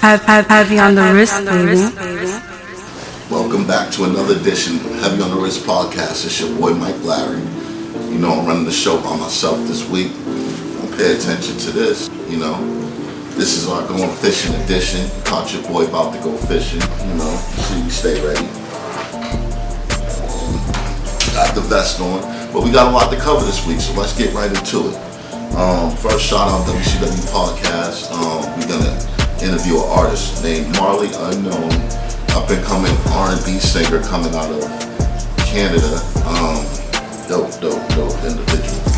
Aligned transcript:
Have, 0.00 0.22
have, 0.22 0.46
heavy 0.46 0.78
on 0.78 0.94
the 0.94 1.12
wrist, 1.12 1.44
baby. 1.44 1.74
Welcome 3.28 3.66
back 3.66 3.90
to 3.94 4.04
another 4.04 4.36
edition 4.36 4.76
of 4.76 4.94
Heavy 5.02 5.20
on 5.20 5.30
the 5.30 5.36
Wrist 5.36 5.66
podcast. 5.66 6.24
It's 6.24 6.40
your 6.40 6.56
boy 6.56 6.72
Mike 6.72 7.02
Larry. 7.02 7.40
You 8.06 8.18
know, 8.18 8.38
I'm 8.38 8.46
running 8.46 8.64
the 8.64 8.70
show 8.70 9.02
by 9.02 9.16
myself 9.16 9.58
this 9.66 9.88
week. 9.90 10.12
Don't 10.12 10.96
pay 10.96 11.16
attention 11.16 11.58
to 11.58 11.70
this. 11.72 12.08
You 12.28 12.38
know, 12.38 12.54
this 13.34 13.58
is 13.58 13.68
our 13.68 13.86
going 13.88 14.08
fishing 14.18 14.54
edition. 14.62 15.10
Caught 15.24 15.52
your 15.52 15.62
boy 15.64 15.86
about 15.86 16.14
to 16.14 16.20
go 16.22 16.36
fishing. 16.46 16.80
You 16.80 17.14
know, 17.14 17.34
so 17.36 17.76
you 17.76 17.90
stay 17.90 18.24
ready. 18.24 18.46
Got 21.34 21.56
the 21.56 21.64
vest 21.66 22.00
on, 22.00 22.22
but 22.52 22.62
we 22.62 22.70
got 22.70 22.86
a 22.86 22.94
lot 22.94 23.10
to 23.12 23.18
cover 23.18 23.44
this 23.44 23.66
week, 23.66 23.80
so 23.80 23.92
let's 23.94 24.16
get 24.16 24.32
right 24.32 24.48
into 24.48 24.90
it. 24.90 24.96
Um, 25.56 25.90
first, 25.96 26.24
shout 26.24 26.46
out 26.46 26.64
WCW 26.68 27.32
Podcast. 27.34 28.12
Um, 28.12 28.60
we're 28.60 28.68
gonna 28.68 29.17
interview 29.42 29.76
an 29.76 29.88
artist 29.90 30.42
named 30.42 30.74
Marley 30.76 31.08
Unknown, 31.14 31.72
up 32.34 32.50
and 32.50 32.62
coming 32.64 32.92
R&B 33.10 33.58
singer 33.58 34.02
coming 34.02 34.34
out 34.34 34.50
of 34.50 34.62
Canada. 35.46 36.00
Um, 36.26 36.64
dope, 37.28 37.52
dope, 37.60 37.88
dope 37.94 38.24
individual. 38.24 38.88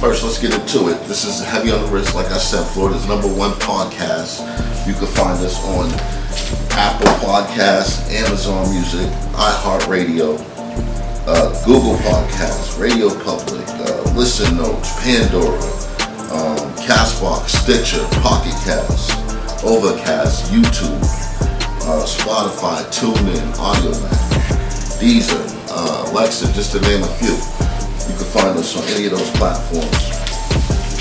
First, 0.00 0.24
let's 0.24 0.38
get 0.38 0.52
into 0.52 0.88
it. 0.88 1.00
This 1.08 1.24
is 1.24 1.42
Heavy 1.42 1.70
on 1.70 1.82
the 1.82 1.88
Wrist, 1.88 2.14
like 2.14 2.26
I 2.26 2.38
said, 2.38 2.64
Florida's 2.72 3.08
number 3.08 3.28
one 3.28 3.52
podcast. 3.52 4.44
You 4.86 4.92
can 4.94 5.06
find 5.06 5.38
us 5.44 5.56
on 5.64 5.90
Apple 6.76 7.06
Podcasts, 7.24 8.10
Amazon 8.12 8.68
Music, 8.70 9.10
iHeartRadio, 9.32 10.36
uh, 11.26 11.64
Google 11.64 11.96
Podcasts, 12.04 12.78
Radio 12.78 13.08
Public, 13.24 13.66
uh, 13.68 14.12
Listen 14.14 14.58
Notes, 14.58 14.92
Pandora, 15.02 15.56
um, 16.30 16.70
Castbox, 16.76 17.48
Stitcher, 17.48 18.04
Pocket 18.20 18.52
Cast, 18.64 19.15
Overcast, 19.66 20.52
YouTube, 20.52 20.94
uh, 21.90 22.06
Spotify, 22.06 22.86
TuneIn, 22.94 23.52
Audiomack, 23.56 25.00
Deezer, 25.00 25.42
uh, 25.68 26.08
Alexa, 26.12 26.52
just 26.52 26.70
to 26.70 26.80
name 26.82 27.02
a 27.02 27.08
few. 27.18 27.34
You 28.06 28.14
can 28.14 28.26
find 28.30 28.56
us 28.56 28.76
on 28.76 28.84
any 28.94 29.06
of 29.06 29.18
those 29.18 29.28
platforms. 29.32 29.90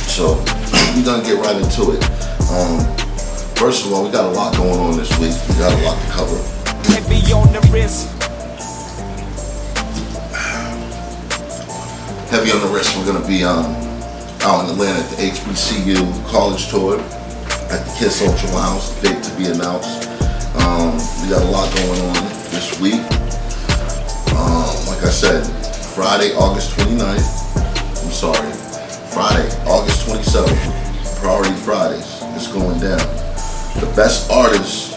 So 0.09 0.33
we're 0.97 1.05
gonna 1.05 1.22
get 1.22 1.38
right 1.38 1.55
into 1.55 1.91
it. 1.94 2.03
Um, 2.49 2.81
first 3.53 3.85
of 3.85 3.94
all, 3.94 4.03
we 4.03 4.09
got 4.09 4.25
a 4.25 4.33
lot 4.33 4.57
going 4.57 4.79
on 4.79 4.97
this 4.97 5.11
week. 5.19 5.38
We 5.47 5.61
got 5.61 5.72
a 5.72 5.85
lot 5.85 6.02
to 6.02 6.09
cover. 6.09 6.41
Heavy 6.89 7.31
on 7.33 7.53
the 7.53 7.61
wrist. 7.72 8.09
Heavy 12.31 12.50
on 12.50 12.61
the 12.61 12.72
wrist. 12.73 12.97
We're 12.97 13.05
gonna 13.05 13.27
be 13.27 13.44
um, 13.44 13.66
out 14.41 14.66
in 14.66 14.72
Atlanta 14.72 15.02
at 15.02 15.09
the 15.11 15.17
HBCU 15.17 16.27
college 16.31 16.67
tour 16.72 16.97
at 17.75 17.85
the 17.85 17.93
Kiss 17.99 18.21
Ultra 18.21 18.49
Lounge. 18.51 18.83
Date 19.01 19.21
to 19.21 19.35
be 19.35 19.51
announced. 19.51 20.07
Um, 20.63 20.95
we 21.19 21.27
got 21.27 21.43
a 21.43 21.51
lot 21.51 21.67
going 21.75 21.99
on 22.07 22.23
this 22.55 22.79
week. 22.79 23.03
Um, 24.31 24.71
like 24.87 25.03
I 25.03 25.11
said, 25.11 25.43
Friday, 25.91 26.31
August 26.35 26.71
29th. 26.79 27.27
I'm 27.99 28.11
sorry, 28.15 28.51
Friday, 29.11 29.47
August 29.67 30.07
27th. 30.07 31.19
Priority 31.19 31.55
Fridays. 31.67 32.21
It's 32.35 32.47
going 32.47 32.79
down. 32.79 33.03
The 33.83 33.91
best 33.95 34.31
artist 34.31 34.93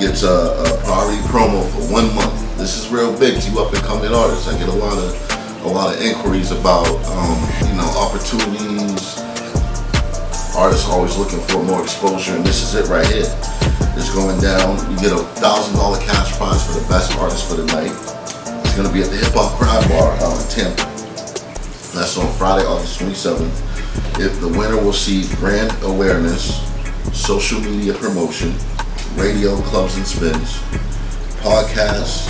gets 0.00 0.22
a, 0.22 0.56
a 0.56 0.80
priority 0.84 1.20
promo 1.28 1.60
for 1.68 1.92
one 1.92 2.14
month. 2.14 2.32
This 2.56 2.78
is 2.78 2.88
real 2.90 3.12
big 3.18 3.40
to 3.42 3.50
you 3.50 3.60
up 3.60 3.74
and 3.74 3.82
coming 3.84 4.12
artists. 4.12 4.48
I 4.48 4.58
get 4.58 4.68
a 4.68 4.72
lot 4.72 4.96
of 4.96 5.12
a 5.64 5.68
lot 5.68 5.94
of 5.94 6.00
inquiries 6.00 6.50
about 6.50 6.88
um, 6.88 7.68
you 7.68 7.76
know 7.76 7.88
opportunities. 8.00 9.21
Artists 10.54 10.86
always 10.86 11.16
looking 11.16 11.40
for 11.40 11.62
more 11.62 11.82
exposure, 11.82 12.36
and 12.36 12.44
this 12.44 12.62
is 12.62 12.74
it 12.74 12.90
right 12.90 13.06
here. 13.06 13.24
It's 13.96 14.12
going 14.14 14.38
down. 14.38 14.78
You 14.90 14.98
get 14.98 15.12
a 15.12 15.24
thousand 15.40 15.76
dollar 15.76 15.98
cash 16.00 16.36
prize 16.36 16.66
for 16.66 16.78
the 16.78 16.86
best 16.88 17.16
artist 17.16 17.48
for 17.48 17.56
the 17.56 17.64
night. 17.66 17.92
It's 18.60 18.76
gonna 18.76 18.92
be 18.92 19.00
at 19.00 19.08
the 19.08 19.16
Hip 19.16 19.32
Hop 19.32 19.58
Crowd 19.58 19.88
Bar 19.88 20.12
out 20.20 20.36
in 20.36 20.48
Tampa. 20.50 20.82
That's 21.96 22.18
on 22.18 22.30
Friday, 22.34 22.66
August 22.66 23.00
27th. 23.00 24.20
If 24.20 24.40
the 24.40 24.48
winner 24.48 24.76
will 24.76 24.92
see 24.92 25.24
brand 25.36 25.72
awareness, 25.84 26.60
social 27.12 27.58
media 27.60 27.94
promotion, 27.94 28.54
radio 29.14 29.56
clubs 29.62 29.96
and 29.96 30.06
spins, 30.06 30.58
podcasts, 31.40 32.28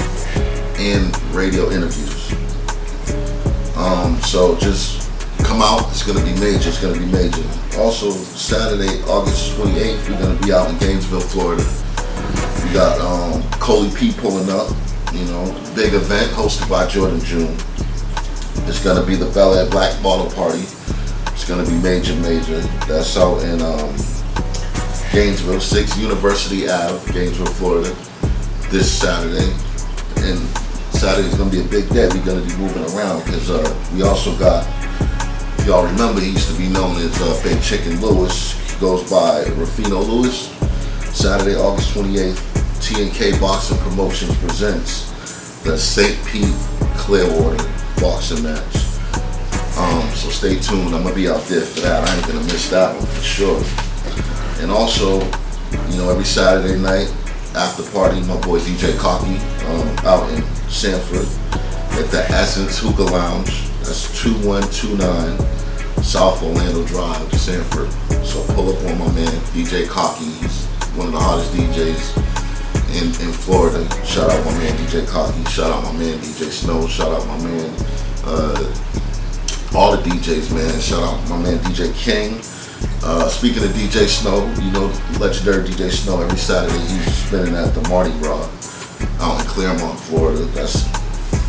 and 0.78 1.34
radio 1.34 1.70
interviews. 1.70 2.32
Um, 3.76 4.16
so 4.22 4.56
just 4.58 5.01
come 5.42 5.62
out. 5.62 5.90
It's 5.90 6.02
gonna 6.02 6.24
be 6.24 6.32
major. 6.40 6.68
It's 6.68 6.80
gonna 6.80 6.98
be 6.98 7.06
major. 7.06 7.42
Also, 7.78 8.10
Saturday, 8.10 9.02
August 9.04 9.56
28th, 9.56 10.08
we're 10.08 10.18
gonna 10.18 10.40
be 10.40 10.52
out 10.52 10.70
in 10.70 10.78
Gainesville, 10.78 11.20
Florida. 11.20 11.64
We 12.64 12.72
got 12.72 13.00
um, 13.00 13.42
Coley 13.60 13.90
P 13.94 14.12
pulling 14.12 14.48
up. 14.50 14.70
You 15.12 15.24
know, 15.26 15.44
big 15.74 15.92
event 15.92 16.30
hosted 16.32 16.68
by 16.70 16.86
Jordan 16.86 17.20
June. 17.20 17.54
It's 18.68 18.82
gonna 18.82 19.04
be 19.04 19.16
the 19.16 19.26
Belaire 19.26 19.70
Black 19.70 20.00
Bottle 20.02 20.30
Party. 20.30 20.64
It's 21.32 21.46
gonna 21.46 21.66
be 21.66 21.76
major, 21.82 22.14
major. 22.16 22.60
That's 22.86 23.16
out 23.16 23.42
in 23.42 23.60
um, 23.60 23.90
Gainesville, 25.12 25.60
6 25.60 25.98
University 25.98 26.68
Ave, 26.68 27.12
Gainesville, 27.12 27.46
Florida. 27.46 27.94
This 28.70 28.90
Saturday, 28.90 29.52
and 30.24 30.38
Saturday's 30.96 31.34
gonna 31.34 31.50
be 31.50 31.60
a 31.60 31.64
big 31.64 31.88
day. 31.90 32.08
We're 32.08 32.24
gonna 32.24 32.46
be 32.46 32.56
moving 32.56 32.84
around 32.96 33.24
because 33.24 33.50
uh, 33.50 33.88
we 33.94 34.02
also 34.02 34.36
got. 34.38 34.81
Y'all 35.66 35.86
remember, 35.86 36.20
he 36.20 36.30
used 36.30 36.48
to 36.50 36.58
be 36.58 36.68
known 36.68 36.96
as 36.96 37.20
uh, 37.22 37.40
Big 37.44 37.62
Chicken 37.62 38.00
Lewis. 38.00 38.58
He 38.72 38.80
goes 38.80 39.08
by 39.08 39.44
Rufino 39.54 40.00
Lewis. 40.00 40.48
Saturday, 41.14 41.54
August 41.54 41.94
28th, 41.94 42.82
T&K 42.82 43.38
Boxing 43.38 43.78
Promotions 43.78 44.36
presents 44.38 45.62
the 45.62 45.78
St. 45.78 46.18
Pete 46.26 46.52
Clearwater 46.96 47.62
boxing 48.00 48.42
match. 48.42 48.76
Um, 49.78 50.02
so 50.10 50.30
stay 50.30 50.58
tuned. 50.58 50.96
I'm 50.96 51.04
gonna 51.04 51.14
be 51.14 51.28
out 51.28 51.42
there 51.44 51.62
for 51.62 51.80
that. 51.82 52.08
I 52.08 52.16
ain't 52.16 52.26
gonna 52.26 52.42
miss 52.44 52.68
that 52.70 52.96
one 52.96 53.06
for 53.06 53.22
sure. 53.22 53.62
And 54.60 54.70
also, 54.72 55.20
you 55.90 55.96
know, 55.96 56.10
every 56.10 56.24
Saturday 56.24 56.76
night 56.76 57.06
after 57.54 57.84
party, 57.92 58.20
my 58.22 58.36
boy 58.40 58.58
DJ 58.58 58.98
Cocky 58.98 59.36
um, 59.66 60.06
out 60.06 60.28
in 60.32 60.42
Sanford 60.68 61.28
at 62.02 62.10
the 62.10 62.24
Essence 62.30 62.80
Hookah 62.80 63.04
Lounge. 63.04 63.61
That's 63.84 64.06
2129 64.22 66.02
South 66.02 66.42
Orlando 66.42 66.86
Drive, 66.86 67.32
Sanford. 67.34 67.90
So 68.24 68.44
pull 68.54 68.70
up 68.70 68.78
on 68.86 68.98
my 68.98 69.12
man 69.12 69.32
DJ 69.52 69.88
Cocky. 69.88 70.24
He's 70.24 70.66
one 70.94 71.08
of 71.08 71.12
the 71.12 71.20
hottest 71.20 71.52
DJs 71.52 72.16
in, 72.94 73.06
in 73.26 73.32
Florida. 73.32 73.82
Shout 74.04 74.30
out 74.30 74.44
my 74.44 74.52
man 74.58 74.76
DJ 74.78 75.06
Cocky. 75.06 75.44
Shout 75.50 75.70
out 75.70 75.82
my 75.82 75.92
man 75.98 76.18
DJ 76.18 76.50
Snow. 76.50 76.86
Shout 76.86 77.12
out 77.12 77.26
my 77.26 77.38
man 77.42 77.74
uh, 78.24 78.74
all 79.74 79.96
the 79.96 80.02
DJs, 80.08 80.54
man. 80.54 80.80
Shout 80.80 81.02
out 81.02 81.28
my 81.28 81.42
man 81.42 81.58
DJ 81.58 81.92
King. 81.94 82.40
Uh, 83.04 83.28
speaking 83.28 83.64
of 83.64 83.70
DJ 83.70 84.06
Snow, 84.06 84.46
you 84.62 84.70
know, 84.70 84.86
legendary 85.18 85.64
DJ 85.68 85.90
Snow, 85.90 86.20
every 86.20 86.38
Saturday 86.38 86.78
he's 86.78 87.14
spinning 87.14 87.56
at 87.56 87.74
the 87.74 87.88
Mardi 87.88 88.12
Gras 88.20 88.48
out 89.20 89.40
in 89.40 89.46
Clermont, 89.46 89.98
Florida. 89.98 90.44
That's 90.54 90.84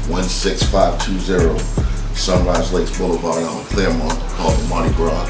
16520 0.07 1.92
Sunrise 2.15 2.71
Lakes 2.71 2.97
Boulevard 2.97 3.43
in 3.43 3.65
Clermont 3.65 4.17
called 4.35 4.57
the 4.57 4.67
Mardi 4.67 4.93
Gras. 4.95 5.29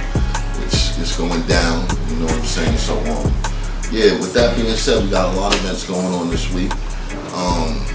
It's, 0.66 0.98
it's 1.00 1.18
going 1.18 1.42
down, 1.48 1.88
you 2.10 2.18
know 2.18 2.26
what 2.26 2.36
I'm 2.36 2.46
saying? 2.46 2.78
So, 2.78 2.98
um, 3.00 3.34
yeah, 3.92 4.14
with 4.20 4.34
that 4.34 4.56
being 4.56 4.76
said, 4.76 5.04
we 5.04 5.10
got 5.10 5.34
a 5.34 5.40
lot 5.40 5.54
of 5.54 5.60
events 5.62 5.88
going 5.88 6.06
on 6.14 6.30
this 6.30 6.52
week. 6.54 6.72
Um, 7.34 7.86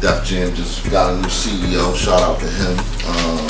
Def 0.00 0.24
Jam 0.24 0.54
just 0.54 0.88
got 0.90 1.14
a 1.14 1.16
new 1.16 1.28
CEO. 1.28 1.96
Shout 1.96 2.20
out 2.20 2.38
to 2.40 2.46
him. 2.46 2.78
Um, 3.08 3.48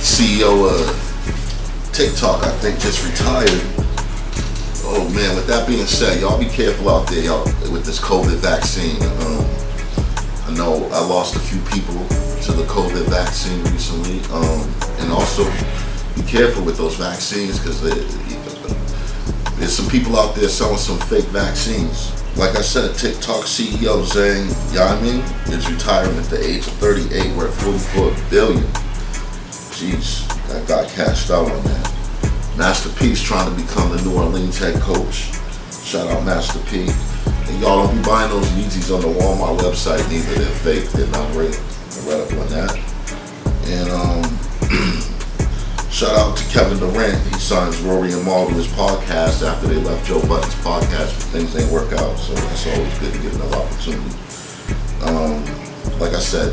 CEO 0.00 0.70
of 0.70 1.92
TikTok, 1.92 2.42
I 2.44 2.50
think, 2.58 2.80
just 2.80 3.04
retired. 3.04 3.62
Oh 4.88 5.10
man, 5.14 5.34
with 5.34 5.46
that 5.48 5.66
being 5.66 5.86
said, 5.86 6.20
y'all 6.20 6.38
be 6.38 6.46
careful 6.46 6.88
out 6.88 7.08
there, 7.08 7.24
y'all, 7.24 7.44
with 7.72 7.84
this 7.84 8.00
COVID 8.00 8.36
vaccine. 8.36 9.02
Um, 9.02 9.44
I 10.46 10.56
know 10.56 10.88
I 10.92 11.04
lost 11.04 11.36
a 11.36 11.40
few 11.40 11.60
people 11.70 12.06
to 12.46 12.52
the 12.52 12.62
COVID 12.64 13.06
vaccine 13.06 13.60
recently, 13.72 14.20
um, 14.32 14.62
and 15.02 15.10
also 15.10 15.42
be 16.14 16.22
careful 16.22 16.62
with 16.64 16.76
those 16.76 16.94
vaccines 16.94 17.58
because 17.58 17.80
there's 19.58 19.76
some 19.76 19.88
people 19.90 20.16
out 20.16 20.36
there 20.36 20.48
selling 20.48 20.78
some 20.78 20.98
fake 21.08 21.24
vaccines. 21.26 22.12
Like 22.36 22.54
I 22.54 22.60
said, 22.60 22.94
TikTok 22.94 23.46
CEO 23.46 24.04
Zhang 24.06 24.46
Yiming 24.70 25.24
is 25.52 25.68
retiring 25.68 26.16
at 26.16 26.26
the 26.26 26.38
age 26.38 26.64
of 26.68 26.74
38. 26.74 27.36
We're 27.36 27.48
at 27.48 27.54
44 27.54 28.14
billion. 28.30 28.62
Jeez, 29.74 30.28
that 30.46 30.68
got 30.68 30.88
cashed 30.90 31.32
out 31.32 31.50
on 31.50 31.64
that. 31.64 31.92
Master 32.56 32.90
P's 32.90 33.20
trying 33.20 33.50
to 33.50 33.60
become 33.60 33.90
the 33.90 34.00
New 34.04 34.16
Orleans 34.16 34.56
head 34.56 34.80
coach. 34.80 35.34
Shout 35.82 36.06
out 36.08 36.24
Master 36.24 36.60
P. 36.70 36.86
And 37.50 37.60
y'all 37.60 37.86
don't 37.86 37.96
be 37.96 38.02
buying 38.06 38.30
those 38.30 38.46
Yeezys 38.50 38.94
on 38.94 39.00
the 39.00 39.18
Walmart 39.18 39.58
website 39.58 40.08
neither. 40.08 40.34
They're 40.34 40.54
fake. 40.62 40.88
They're 40.90 41.08
not 41.08 41.34
real. 41.34 41.52
Read 42.06 42.20
up 42.20 42.32
on 42.32 42.48
that. 42.48 42.72
And 43.66 43.90
um, 43.90 45.02
Shout 45.96 46.10
out 46.10 46.36
to 46.36 46.44
Kevin 46.50 46.78
Durant. 46.78 47.16
He 47.28 47.38
signs 47.38 47.80
Rory 47.80 48.12
and 48.12 48.22
Mal 48.22 48.46
to 48.48 48.52
his 48.52 48.66
podcast 48.66 49.42
after 49.42 49.66
they 49.66 49.76
left 49.76 50.06
Joe 50.06 50.20
Budden's 50.28 50.54
podcast, 50.56 51.08
but 51.16 51.24
things 51.32 51.54
didn't 51.54 51.72
work 51.72 51.90
out. 51.94 52.18
So 52.18 52.34
it's 52.34 52.66
always 52.66 52.98
good 52.98 53.14
to 53.14 53.18
get 53.22 53.32
another 53.32 53.56
opportunity. 53.56 54.14
Um, 55.04 55.42
like 55.98 56.12
I 56.12 56.18
said, 56.18 56.52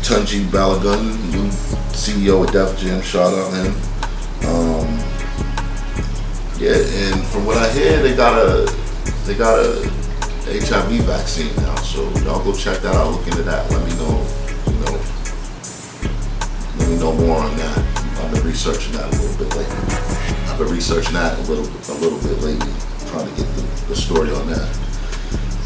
Tunji 0.00 0.46
Balogun, 0.46 1.04
new 1.32 1.48
CEO 1.92 2.46
of 2.46 2.50
Def 2.50 2.78
Jam. 2.78 3.02
Shout 3.02 3.34
out 3.34 3.52
him. 3.52 3.74
Um, 4.48 4.88
yeah, 6.58 6.80
and 6.80 7.22
from 7.26 7.44
what 7.44 7.58
I 7.58 7.70
hear, 7.74 8.02
they 8.02 8.16
got 8.16 8.38
a 8.38 8.74
they 9.26 9.34
got 9.34 9.58
a 9.58 9.86
HIV 10.46 11.04
vaccine 11.04 11.54
now. 11.56 11.76
So 11.76 12.08
y'all 12.20 12.42
go 12.42 12.54
check 12.56 12.78
that 12.78 12.94
out. 12.94 13.10
Look 13.10 13.26
into 13.26 13.42
that. 13.42 13.70
Let 13.70 13.86
me 13.86 13.94
know. 13.98 14.41
Me 16.92 16.98
know 16.98 17.16
more 17.24 17.40
on 17.40 17.56
that. 17.56 17.78
I've 18.20 18.30
been 18.36 18.44
researching 18.44 18.92
that 19.00 19.08
a 19.08 19.16
little 19.16 19.32
bit 19.40 19.48
lately. 19.56 19.80
I've 20.44 20.58
been 20.60 20.68
researching 20.68 21.16
that 21.16 21.38
a 21.40 21.42
little 21.48 21.64
a 21.64 21.96
little 22.04 22.20
bit 22.20 22.36
lately, 22.44 22.68
trying 23.08 23.24
to 23.24 23.32
get 23.32 23.48
the, 23.56 23.64
the 23.88 23.96
story 23.96 24.28
on 24.28 24.44
that. 24.52 24.68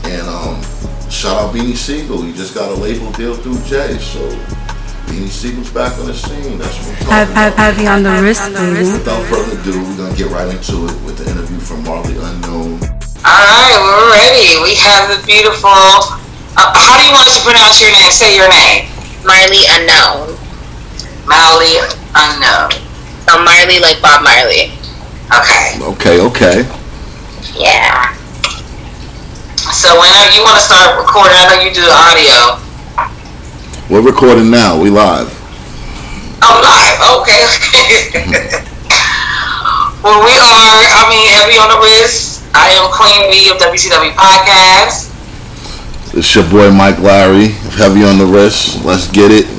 And 0.07 0.23
um, 0.31 0.63
shout 1.11 1.35
out 1.35 1.51
Beanie 1.51 1.75
Sigel. 1.75 2.23
He 2.23 2.31
just 2.31 2.55
got 2.55 2.71
a 2.71 2.79
label 2.79 3.11
deal 3.19 3.35
through 3.35 3.59
Jay. 3.67 3.99
So 3.99 4.23
Beanie 5.11 5.27
Sigel's 5.27 5.67
back 5.75 5.99
on 5.99 6.07
the 6.07 6.15
scene. 6.15 6.63
That's 6.63 6.79
what 6.79 6.87
I'm 6.87 6.95
talking 6.95 7.11
Have, 7.11 7.29
have, 7.35 7.53
about. 7.59 7.75
heavy 7.75 7.87
on 7.91 8.07
the 8.07 8.23
wrist, 8.23 8.47
baby. 8.55 8.87
Without 8.87 9.27
further 9.27 9.59
ado, 9.59 9.83
we're 9.83 9.99
gonna 9.99 10.15
get 10.15 10.31
right 10.31 10.47
into 10.47 10.87
it 10.87 10.95
with 11.03 11.19
the 11.19 11.27
interview 11.27 11.59
from 11.59 11.83
Marley 11.83 12.15
Unknown. 12.23 12.79
All 13.27 13.43
right, 13.51 13.75
we're 13.83 14.15
ready. 14.15 14.63
We 14.63 14.79
have 14.79 15.11
the 15.11 15.19
beautiful. 15.27 15.75
Uh, 16.55 16.71
how 16.71 16.95
do 16.95 17.03
you 17.03 17.11
want 17.11 17.27
us 17.27 17.35
to 17.35 17.43
pronounce 17.43 17.83
your 17.83 17.91
name? 17.91 18.15
Say 18.15 18.39
your 18.39 18.47
name. 18.47 18.87
Marley 19.27 19.67
Unknown. 19.75 20.46
Marley 21.27 21.77
uh, 21.83 21.91
Unknown. 22.15 22.71
So 23.27 23.35
oh, 23.35 23.43
Marley 23.43 23.83
like 23.83 24.01
Bob 24.01 24.23
Marley. 24.23 24.71
Okay. 25.27 25.75
Okay, 25.83 26.17
okay. 26.23 26.57
Yeah. 27.59 28.15
So 29.75 29.99
whenever 29.99 30.31
you 30.31 30.47
want 30.47 30.57
to 30.57 30.65
start 30.65 30.95
recording, 30.97 31.35
I 31.35 31.51
know 31.51 31.59
you 31.61 31.75
do 31.75 31.83
the 31.83 31.91
audio. 31.91 32.63
We're 33.91 34.07
recording 34.07 34.51
now. 34.51 34.81
We 34.81 34.91
live. 34.91 35.27
Oh, 36.43 36.59
live. 36.63 36.97
Okay. 37.19 37.43
okay. 37.43 38.47
well, 40.07 40.23
we 40.23 40.35
are. 40.39 40.83
I 40.95 41.07
mean, 41.11 41.27
heavy 41.35 41.59
on 41.59 41.69
the 41.75 41.81
wrist. 41.83 42.47
I 42.55 42.71
am 42.79 42.91
Queen 42.95 43.31
B 43.31 43.51
of 43.51 43.59
WCW 43.59 44.15
Podcast. 44.15 45.13
It's 46.15 46.35
your 46.35 46.49
boy 46.49 46.71
Mike 46.71 46.99
Larry. 47.01 47.49
Heavy 47.77 48.05
on 48.05 48.19
the 48.19 48.27
wrist. 48.27 48.85
Let's 48.85 49.11
get 49.11 49.31
it. 49.31 49.56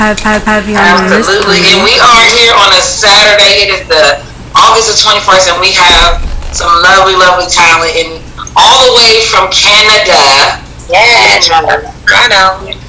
Have, 0.00 0.16
have, 0.24 0.40
heavy 0.48 0.72
on 0.72 1.12
the 1.12 1.20
wrist, 1.20 1.28
Absolutely. 1.28 1.60
And 1.76 1.84
we 1.84 2.00
are 2.00 2.24
here 2.32 2.56
on 2.56 2.72
a 2.72 2.80
Saturday. 2.80 3.68
It 3.68 3.68
is 3.68 3.84
the 3.84 4.24
August 4.56 4.88
the 4.88 4.96
21st, 4.96 5.52
and 5.52 5.60
we 5.60 5.76
have 5.76 6.24
some 6.56 6.72
lovely, 6.80 7.12
lovely 7.20 7.44
talent 7.52 7.92
in 7.92 8.16
all 8.56 8.80
the 8.88 8.96
way 8.96 9.28
from 9.28 9.52
Canada. 9.52 10.56
Yeah. 10.88 11.36
Toronto. 11.44 11.84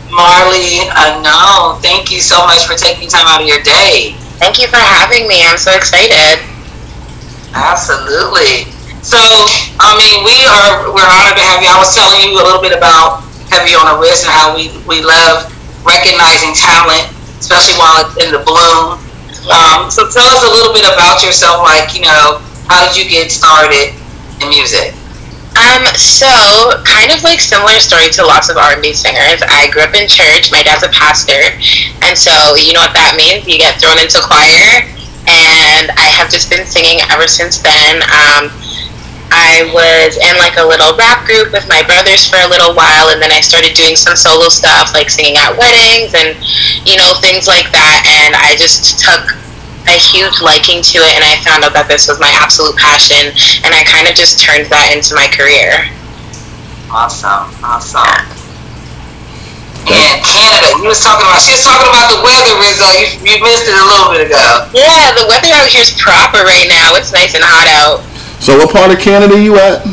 Marley 0.08 0.88
Unknown, 0.88 1.84
thank 1.84 2.16
you 2.16 2.24
so 2.24 2.48
much 2.48 2.64
for 2.64 2.80
taking 2.80 3.12
time 3.12 3.28
out 3.28 3.44
of 3.44 3.48
your 3.48 3.60
day. 3.60 4.16
Thank 4.40 4.64
you 4.64 4.72
for 4.72 4.80
having 4.80 5.28
me. 5.28 5.44
I'm 5.44 5.60
so 5.60 5.76
excited. 5.76 6.40
Absolutely. 7.52 8.72
So, 9.04 9.20
I 9.84 10.00
mean, 10.00 10.24
we 10.24 10.48
are 10.48 10.88
we're 10.88 11.04
honored 11.04 11.36
to 11.36 11.44
have 11.44 11.60
you. 11.60 11.68
I 11.68 11.76
was 11.76 11.92
telling 11.92 12.24
you 12.24 12.40
a 12.40 12.46
little 12.48 12.64
bit 12.64 12.72
about 12.72 13.28
Heavy 13.52 13.76
on 13.76 13.92
the 13.92 14.00
Wrist 14.00 14.24
and 14.24 14.32
how 14.32 14.56
we 14.56 14.72
we 14.88 15.04
love 15.04 15.52
recognizing 15.84 16.54
talent, 16.54 17.10
especially 17.40 17.78
while 17.78 18.06
it's 18.06 18.16
in 18.22 18.32
the 18.32 18.42
bloom. 18.44 19.02
Um, 19.50 19.90
so, 19.90 20.06
tell 20.06 20.26
us 20.26 20.42
a 20.46 20.52
little 20.52 20.74
bit 20.74 20.86
about 20.86 21.24
yourself. 21.26 21.66
Like, 21.66 21.94
you 21.94 22.02
know, 22.02 22.40
how 22.70 22.86
did 22.88 22.96
you 22.96 23.10
get 23.10 23.32
started 23.32 23.94
in 24.42 24.50
music? 24.50 24.94
Um, 25.52 25.84
so 26.00 26.32
kind 26.88 27.12
of 27.12 27.24
like 27.28 27.44
similar 27.44 27.76
story 27.84 28.08
to 28.16 28.24
lots 28.24 28.48
of 28.50 28.56
R&B 28.56 28.94
singers. 28.94 29.44
I 29.44 29.68
grew 29.70 29.84
up 29.84 29.94
in 29.94 30.08
church. 30.08 30.48
My 30.48 30.64
dad's 30.64 30.84
a 30.84 30.90
pastor, 30.96 31.36
and 32.08 32.16
so 32.16 32.32
you 32.56 32.72
know 32.72 32.80
what 32.80 32.96
that 32.96 33.20
means. 33.20 33.44
You 33.44 33.60
get 33.60 33.76
thrown 33.84 34.00
into 34.00 34.24
choir, 34.24 34.88
and 35.28 35.92
I 36.00 36.08
have 36.16 36.32
just 36.32 36.48
been 36.48 36.64
singing 36.64 37.04
ever 37.12 37.28
since 37.28 37.60
then. 37.60 38.00
Um, 38.08 38.48
I 39.32 39.72
was 39.72 40.20
in 40.20 40.36
like 40.38 40.60
a 40.60 40.66
little 40.66 40.92
rap 41.00 41.26
group 41.26 41.56
with 41.56 41.68
my 41.72 41.82
brothers 41.88 42.28
for 42.28 42.38
a 42.44 42.50
little 42.52 42.76
while, 42.76 43.10
and 43.16 43.20
then 43.24 43.32
I 43.32 43.40
started 43.40 43.74
doing 43.74 43.96
some 43.96 44.16
solo 44.16 44.52
stuff, 44.52 44.92
like 44.94 45.10
singing 45.10 45.40
at 45.40 45.56
weddings 45.56 46.12
and 46.14 46.36
you 46.84 47.00
know 47.00 47.16
things 47.24 47.48
like 47.48 47.72
that. 47.72 48.04
And 48.04 48.36
I 48.36 48.60
just 48.60 49.00
took 49.00 49.40
a 49.88 49.98
huge 49.98 50.44
liking 50.44 50.84
to 50.84 51.00
it, 51.08 51.16
and 51.16 51.24
I 51.24 51.40
found 51.42 51.64
out 51.64 51.74
that 51.74 51.88
this 51.88 52.12
was 52.12 52.20
my 52.20 52.30
absolute 52.38 52.76
passion, 52.76 53.32
and 53.66 53.72
I 53.74 53.82
kind 53.88 54.06
of 54.06 54.14
just 54.14 54.38
turned 54.38 54.68
that 54.70 54.92
into 54.92 55.16
my 55.16 55.32
career. 55.32 55.90
Awesome, 56.92 57.48
awesome. 57.64 58.28
And 59.90 60.22
Canada, 60.22 60.78
you 60.78 60.92
was 60.92 61.02
talking 61.02 61.26
about. 61.26 61.42
She 61.42 61.58
was 61.58 61.66
talking 61.66 61.90
about 61.90 62.14
the 62.14 62.22
weather, 62.22 62.54
Rizzo. 62.62 62.86
You, 63.02 63.08
you 63.26 63.36
missed 63.42 63.66
it 63.66 63.74
a 63.74 63.82
little 63.82 64.14
bit 64.14 64.30
ago. 64.30 64.70
Yeah, 64.78 65.10
the 65.18 65.26
weather 65.26 65.50
out 65.58 65.66
here 65.66 65.82
is 65.82 65.90
proper 65.98 66.46
right 66.46 66.70
now. 66.70 66.94
It's 67.00 67.10
nice 67.10 67.34
and 67.34 67.42
hot 67.42 67.66
out. 67.66 68.06
So, 68.42 68.58
what 68.58 68.74
part 68.74 68.90
of 68.90 68.98
Canada 68.98 69.38
you 69.38 69.54
at? 69.62 69.86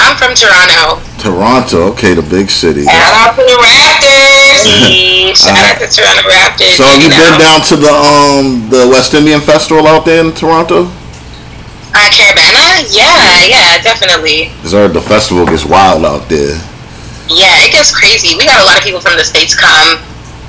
I'm 0.00 0.16
from 0.16 0.32
Toronto. 0.32 1.04
Toronto. 1.20 1.92
Okay, 1.92 2.14
the 2.14 2.24
big 2.24 2.48
city. 2.48 2.88
Shout 2.88 3.12
out 3.12 3.36
to 3.36 3.44
the 3.44 3.60
Raptors. 3.60 5.36
Shout 5.36 5.52
out 5.52 5.76
to 5.76 5.84
Toronto 5.84 6.24
Raptors. 6.32 6.80
So, 6.80 6.88
have 6.88 7.02
you 7.02 7.12
know. 7.12 7.20
been 7.20 7.36
down 7.36 7.60
to 7.68 7.76
the 7.76 7.92
um 7.92 8.72
the 8.72 8.88
West 8.88 9.12
Indian 9.12 9.42
Festival 9.44 9.86
out 9.86 10.06
there 10.06 10.24
in 10.24 10.32
Toronto? 10.32 10.88
Uh, 11.92 12.08
Caribana? 12.08 12.88
Yeah, 12.88 13.44
yeah, 13.44 13.82
definitely. 13.82 14.48
Cause 14.62 14.72
I 14.72 14.88
the 14.88 15.02
festival 15.02 15.44
gets 15.44 15.66
wild 15.66 16.06
out 16.06 16.26
there. 16.28 16.56
Yeah, 17.28 17.68
it 17.68 17.72
gets 17.72 17.92
crazy. 17.92 18.32
We 18.38 18.46
got 18.46 18.62
a 18.62 18.64
lot 18.64 18.78
of 18.78 18.84
people 18.84 19.00
from 19.00 19.20
the 19.20 19.24
states 19.24 19.52
come, 19.52 20.00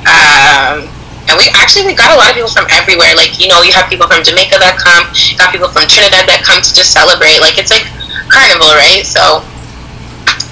um, 0.07 0.87
and 1.29 1.37
we 1.37 1.45
actually 1.53 1.85
we 1.85 1.93
got 1.93 2.09
a 2.09 2.17
lot 2.17 2.33
of 2.33 2.35
people 2.35 2.49
from 2.49 2.65
everywhere. 2.73 3.13
Like 3.13 3.37
you 3.37 3.47
know, 3.47 3.61
you 3.61 3.71
have 3.77 3.85
people 3.85 4.09
from 4.09 4.25
Jamaica 4.25 4.57
that 4.57 4.81
come, 4.81 5.05
got 5.37 5.53
people 5.53 5.69
from 5.69 5.85
Trinidad 5.85 6.25
that 6.25 6.41
come 6.41 6.57
to 6.59 6.71
just 6.73 6.89
celebrate. 6.89 7.37
Like 7.37 7.61
it's 7.61 7.69
like 7.69 7.85
carnival, 8.33 8.73
right? 8.73 9.05
So 9.05 9.45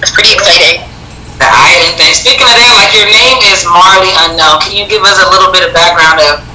it's 0.06 0.14
pretty 0.14 0.38
exciting. 0.38 0.86
The 1.42 1.50
island 1.50 1.98
thing. 1.98 2.14
Speaking 2.14 2.46
of 2.46 2.54
that, 2.54 2.78
like 2.78 2.94
your 2.94 3.10
name 3.10 3.38
is 3.50 3.66
Marley 3.66 4.14
Unknown. 4.30 4.62
Can 4.62 4.78
you 4.78 4.86
give 4.86 5.02
us 5.02 5.18
a 5.18 5.28
little 5.34 5.50
bit 5.50 5.66
of 5.66 5.74
background 5.74 6.22
of 6.22 6.46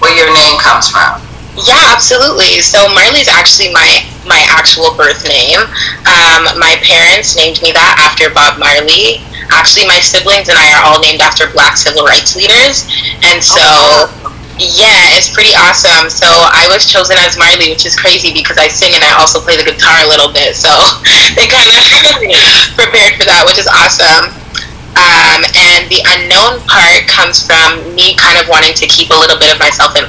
where 0.00 0.12
your 0.12 0.28
name 0.32 0.56
comes 0.56 0.88
from? 0.88 1.20
Yeah, 1.64 1.92
absolutely. 1.92 2.60
So 2.60 2.84
Marley's 2.92 3.28
actually 3.28 3.72
my 3.72 4.04
my 4.24 4.40
actual 4.48 4.92
birth 4.96 5.24
name. 5.24 5.60
Um, 6.08 6.48
my 6.60 6.80
parents 6.84 7.36
named 7.36 7.60
me 7.60 7.72
that 7.76 7.96
after 8.00 8.32
Bob 8.32 8.56
Marley. 8.56 9.24
Actually, 9.50 9.86
my 9.86 10.00
siblings 10.00 10.48
and 10.48 10.58
I 10.58 10.74
are 10.76 10.82
all 10.84 11.00
named 11.00 11.20
after 11.20 11.50
Black 11.52 11.76
civil 11.76 12.04
rights 12.04 12.36
leaders, 12.36 12.88
and 13.22 13.42
so 13.42 14.08
yeah, 14.56 15.12
it's 15.20 15.28
pretty 15.28 15.52
awesome. 15.52 16.08
So 16.08 16.26
I 16.28 16.64
was 16.72 16.88
chosen 16.88 17.20
as 17.20 17.36
Marley, 17.36 17.68
which 17.68 17.84
is 17.84 17.92
crazy 17.92 18.32
because 18.32 18.56
I 18.56 18.72
sing 18.72 18.96
and 18.96 19.04
I 19.04 19.12
also 19.20 19.40
play 19.40 19.56
the 19.56 19.68
guitar 19.68 20.00
a 20.00 20.08
little 20.08 20.32
bit. 20.32 20.56
So 20.56 20.72
they 21.36 21.44
kind 21.44 21.68
of 21.68 21.76
prepared 22.80 23.20
for 23.20 23.28
that, 23.28 23.44
which 23.44 23.60
is 23.60 23.68
awesome. 23.68 24.32
Um, 24.96 25.44
and 25.52 25.84
the 25.92 26.00
unknown 26.16 26.64
part 26.64 27.04
comes 27.04 27.44
from 27.44 27.84
me 27.92 28.16
kind 28.16 28.40
of 28.40 28.48
wanting 28.48 28.72
to 28.80 28.88
keep 28.88 29.12
a 29.12 29.18
little 29.18 29.36
bit 29.36 29.52
of 29.52 29.60
myself 29.60 29.92
in, 29.92 30.08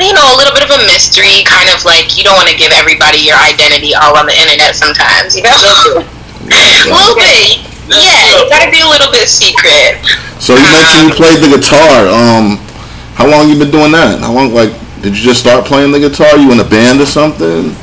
you 0.00 0.16
know, 0.16 0.32
a 0.32 0.36
little 0.40 0.56
bit 0.56 0.64
of 0.64 0.72
a 0.72 0.80
mystery, 0.88 1.44
kind 1.44 1.68
of 1.68 1.84
like 1.84 2.16
you 2.16 2.24
don't 2.24 2.40
want 2.40 2.48
to 2.48 2.56
give 2.56 2.72
everybody 2.72 3.20
your 3.20 3.36
identity 3.36 3.92
all 3.92 4.16
on 4.16 4.24
the 4.24 4.32
internet 4.32 4.72
sometimes, 4.72 5.36
you 5.36 5.44
know? 5.44 5.52
a 6.48 6.88
little 6.88 7.12
bit. 7.20 7.73
Yeah, 7.88 8.40
you 8.40 8.48
gotta 8.48 8.70
be 8.70 8.80
a 8.80 8.88
little 8.88 9.12
bit 9.12 9.28
secret. 9.28 10.00
So 10.40 10.56
you 10.56 10.64
mentioned 10.64 11.08
you 11.08 11.14
played 11.14 11.40
the 11.44 11.52
guitar. 11.52 12.08
Um, 12.08 12.56
how 13.14 13.28
long 13.28 13.48
you 13.48 13.58
been 13.58 13.70
doing 13.70 13.92
that? 13.92 14.20
How 14.20 14.32
long? 14.32 14.52
Like, 14.52 14.72
did 15.04 15.16
you 15.16 15.22
just 15.22 15.40
start 15.40 15.64
playing 15.64 15.92
the 15.92 16.00
guitar? 16.00 16.36
You 16.36 16.52
in 16.52 16.60
a 16.60 16.66
band 16.66 17.00
or 17.00 17.06
something? 17.06 17.76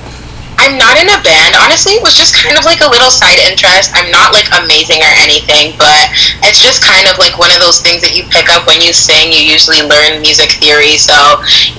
I'm 0.62 0.78
not 0.78 0.94
in 0.94 1.10
a 1.10 1.18
band. 1.26 1.58
Honestly, 1.58 1.98
it 1.98 2.04
was 2.06 2.14
just 2.14 2.38
kind 2.38 2.54
of 2.54 2.66
like 2.66 2.86
a 2.86 2.90
little 2.90 3.10
side 3.10 3.42
interest. 3.42 3.90
I'm 3.98 4.14
not 4.14 4.30
like 4.30 4.46
amazing 4.54 5.02
or 5.02 5.10
anything, 5.22 5.74
but 5.82 6.10
it's 6.46 6.62
just 6.62 6.86
kind 6.86 7.10
of 7.10 7.18
like 7.18 7.42
one 7.42 7.50
of 7.50 7.58
those 7.58 7.82
things 7.82 8.06
that 8.06 8.14
you 8.14 8.30
pick 8.30 8.46
up 8.50 8.70
when 8.70 8.78
you 8.82 8.94
sing. 8.94 9.34
You 9.34 9.42
usually 9.42 9.82
learn 9.82 10.22
music 10.22 10.62
theory, 10.62 11.02
so 11.02 11.14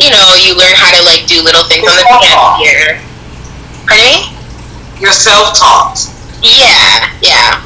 you 0.02 0.10
know 0.10 0.34
you 0.34 0.58
learn 0.58 0.74
how 0.74 0.90
to 0.90 1.02
like 1.06 1.30
do 1.30 1.38
little 1.46 1.62
things 1.70 1.86
on 1.86 1.94
the 1.94 2.06
piano 2.18 2.58
here. 2.58 2.98
Pardon 3.86 4.02
me? 4.02 4.34
You're 4.98 5.14
self-taught. 5.14 6.02
Yeah, 6.42 7.06
yeah. 7.22 7.62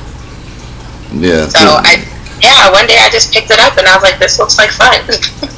Yeah. 1.20 1.48
So 1.48 1.58
I, 1.80 2.04
yeah, 2.40 2.70
one 2.72 2.86
day 2.86 2.98
I 3.00 3.08
just 3.10 3.32
picked 3.32 3.50
it 3.50 3.58
up 3.60 3.76
and 3.78 3.86
I 3.86 3.94
was 3.96 4.02
like, 4.02 4.18
this 4.18 4.38
looks 4.38 4.58
like 4.58 4.70
fun. 4.70 5.00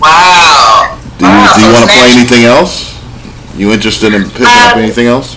Wow. 0.00 0.96
do 1.18 1.26
you, 1.26 1.30
wow, 1.30 1.52
do 1.56 1.60
you 1.60 1.68
so 1.68 1.72
want 1.76 1.84
to 1.84 1.92
it's 1.92 2.00
play 2.00 2.08
natu- 2.08 2.16
anything 2.16 2.44
else? 2.48 2.72
You 3.54 3.72
interested 3.72 4.14
in 4.14 4.24
picking 4.30 4.46
up 4.48 4.72
Um, 4.76 4.78
anything 4.80 5.06
else? 5.06 5.36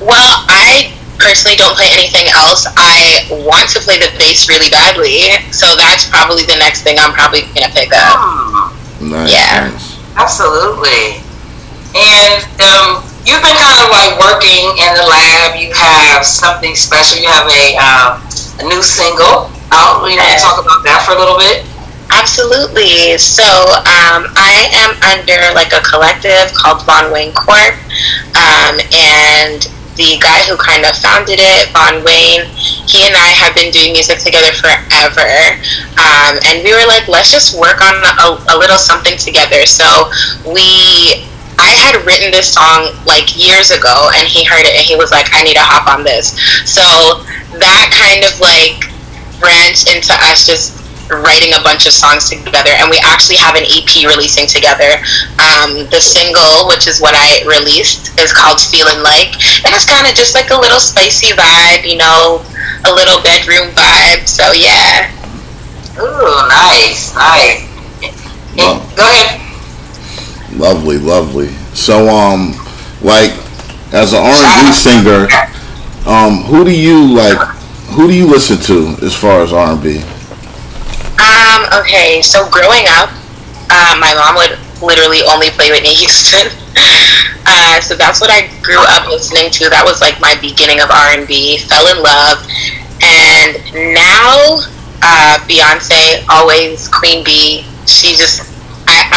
well, 0.00 0.44
I 0.48 0.92
personally 1.18 1.56
don't 1.56 1.74
play 1.76 1.88
anything 1.92 2.28
else. 2.28 2.66
I 2.76 3.24
want 3.48 3.70
to 3.70 3.80
play 3.80 3.96
the 3.96 4.12
bass 4.18 4.48
really 4.48 4.68
badly, 4.68 5.24
so 5.52 5.72
that's 5.76 6.04
probably 6.08 6.44
the 6.44 6.56
next 6.60 6.82
thing 6.82 6.96
I'm 6.98 7.12
probably 7.12 7.42
gonna 7.56 7.72
pick 7.72 7.92
up. 7.96 8.16
Hmm. 8.20 9.08
Nice. 9.10 9.32
yeah. 9.32 9.70
nice. 9.72 9.96
Absolutely. 10.16 11.24
And 11.96 12.44
um, 12.60 13.00
you've 13.26 13.42
been 13.42 13.56
kind 13.56 13.80
of 13.84 13.90
like 13.92 14.16
working 14.16 14.72
in 14.80 14.90
the 14.96 15.04
lab. 15.04 15.58
You 15.58 15.72
have 15.74 16.24
something 16.24 16.74
special. 16.74 17.20
You 17.20 17.28
have 17.28 17.48
a, 17.48 17.76
um, 17.76 18.22
a 18.60 18.64
new 18.68 18.82
single 18.82 19.52
out. 19.72 20.06
You 20.08 20.16
know, 20.16 20.26
talk 20.40 20.60
about 20.62 20.82
that 20.84 21.04
for 21.04 21.14
a 21.14 21.18
little 21.18 21.36
bit. 21.36 21.66
Absolutely. 22.10 23.16
So 23.18 23.46
um, 23.86 24.26
I 24.34 24.66
am 24.74 24.98
under 25.06 25.38
like 25.54 25.72
a 25.72 25.80
collective 25.86 26.52
called 26.54 26.82
Von 26.84 27.12
Wayne 27.12 27.32
Corp, 27.32 27.78
um, 28.34 28.82
and 28.90 29.62
the 29.94 30.18
guy 30.18 30.42
who 30.48 30.56
kind 30.56 30.84
of 30.88 30.96
founded 30.96 31.38
it, 31.38 31.68
Von 31.76 32.02
Wayne, 32.02 32.48
he 32.88 33.06
and 33.06 33.14
I 33.14 33.36
have 33.36 33.54
been 33.54 33.70
doing 33.70 33.92
music 33.92 34.18
together 34.18 34.50
forever. 34.56 35.28
Um, 36.00 36.40
and 36.48 36.64
we 36.64 36.72
were 36.72 36.88
like, 36.88 37.06
let's 37.06 37.30
just 37.30 37.52
work 37.52 37.84
on 37.84 37.94
a, 37.94 38.56
a 38.56 38.56
little 38.56 38.80
something 38.80 39.16
together. 39.18 39.66
So 39.66 40.10
we 40.48 41.28
I 41.70 41.78
had 41.78 41.94
written 42.04 42.34
this 42.34 42.50
song 42.50 42.90
like 43.06 43.38
years 43.38 43.70
ago 43.70 44.10
and 44.18 44.26
he 44.26 44.42
heard 44.42 44.66
it 44.66 44.74
and 44.74 44.84
he 44.84 44.98
was 44.98 45.10
like, 45.14 45.30
I 45.32 45.46
need 45.46 45.54
to 45.54 45.64
hop 45.64 45.86
on 45.86 46.02
this. 46.02 46.34
So 46.66 46.82
that 47.62 47.94
kind 47.94 48.26
of 48.26 48.34
like 48.42 48.90
branched 49.38 49.86
into 49.86 50.12
us 50.26 50.44
just 50.44 50.76
writing 51.10 51.54
a 51.58 51.62
bunch 51.62 51.86
of 51.86 51.94
songs 51.94 52.30
together 52.30 52.70
and 52.78 52.86
we 52.86 52.98
actually 53.02 53.34
have 53.34 53.58
an 53.58 53.66
ep 53.66 53.90
releasing 54.06 54.46
together 54.46 55.02
um, 55.42 55.82
the 55.90 55.98
single 55.98 56.70
which 56.70 56.86
is 56.86 57.02
what 57.02 57.18
i 57.18 57.42
released 57.50 58.14
is 58.14 58.30
called 58.30 58.62
feeling 58.62 59.02
like 59.02 59.34
and 59.66 59.74
it's 59.74 59.82
kind 59.82 60.06
of 60.06 60.14
just 60.14 60.38
like 60.38 60.54
a 60.54 60.54
little 60.54 60.78
spicy 60.78 61.34
vibe 61.34 61.82
you 61.82 61.98
know 61.98 62.46
a 62.86 62.94
little 62.94 63.18
bedroom 63.26 63.74
vibe 63.74 64.22
so 64.22 64.54
yeah 64.54 65.10
Ooh, 65.98 66.48
nice, 66.48 67.14
nice. 67.14 67.60
Wow. 68.56 68.88
Go 68.96 69.02
ahead. 69.02 70.56
Lovely, 70.56 70.96
lovely. 70.98 71.48
So, 71.74 72.08
um, 72.08 72.54
like, 73.02 73.32
as 73.92 74.12
an 74.12 74.20
R 74.20 74.32
and 74.32 74.68
B 74.68 74.72
singer, 74.72 75.28
um, 76.06 76.44
who 76.44 76.64
do 76.64 76.70
you 76.70 77.14
like? 77.14 77.38
Who 77.94 78.06
do 78.06 78.14
you 78.14 78.26
listen 78.26 78.58
to 78.70 79.04
as 79.04 79.14
far 79.14 79.42
as 79.42 79.52
R 79.52 79.72
and 79.72 79.82
B? 79.82 79.98
Um, 81.20 81.66
okay, 81.80 82.22
so 82.22 82.48
growing 82.50 82.84
up, 82.88 83.10
uh, 83.70 83.96
my 84.00 84.14
mom 84.14 84.36
would 84.36 84.58
literally 84.82 85.20
only 85.28 85.50
play 85.50 85.70
Whitney 85.70 85.94
Houston. 85.94 86.48
uh, 87.46 87.80
so 87.80 87.94
that's 87.94 88.20
what 88.20 88.30
I 88.30 88.48
grew 88.62 88.80
up 88.88 89.06
listening 89.08 89.50
to. 89.50 89.68
That 89.68 89.84
was 89.84 90.00
like 90.00 90.20
my 90.20 90.34
beginning 90.40 90.80
of 90.80 90.90
R&B. 90.90 91.58
Fell 91.68 91.86
in 91.92 92.02
love, 92.02 92.40
and 93.02 93.60
now 93.94 94.64
uh, 95.02 95.38
Beyonce, 95.48 96.24
always 96.28 96.88
Queen 96.88 97.24
Bee. 97.24 97.64
She 97.86 98.14
just, 98.14 98.46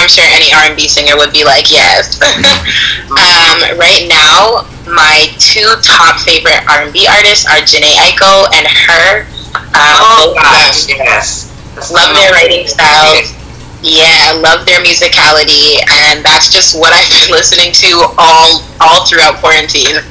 I'm 0.04 0.12
sure 0.12 0.28
any 0.28 0.52
R&B 0.52 0.92
singer 0.92 1.16
would 1.16 1.32
be 1.32 1.48
like, 1.48 1.72
yes. 1.72 2.20
um, 3.08 3.80
right 3.80 4.04
now, 4.12 4.68
my 4.84 5.32
two 5.40 5.64
top 5.80 6.20
favorite 6.20 6.60
R&B 6.68 7.08
artists 7.08 7.48
are 7.48 7.64
Jhené 7.64 7.96
Aiko 8.04 8.52
and 8.52 8.68
her. 8.68 9.24
Um, 9.56 10.04
Oh 10.04 10.36
gosh, 10.36 10.90
yes. 10.92 11.48
love 11.90 12.12
their 12.20 12.32
writing 12.36 12.68
styles. 12.68 13.32
Yeah, 13.80 14.32
I 14.32 14.40
love 14.44 14.66
their 14.66 14.84
musicality, 14.84 15.80
and 15.88 16.24
that's 16.24 16.52
just 16.52 16.76
what 16.76 16.92
I've 16.92 17.08
been 17.10 17.32
listening 17.38 17.72
to 17.72 18.12
all 18.20 18.64
all 18.84 19.06
throughout 19.08 19.40
quarantine. 19.40 20.04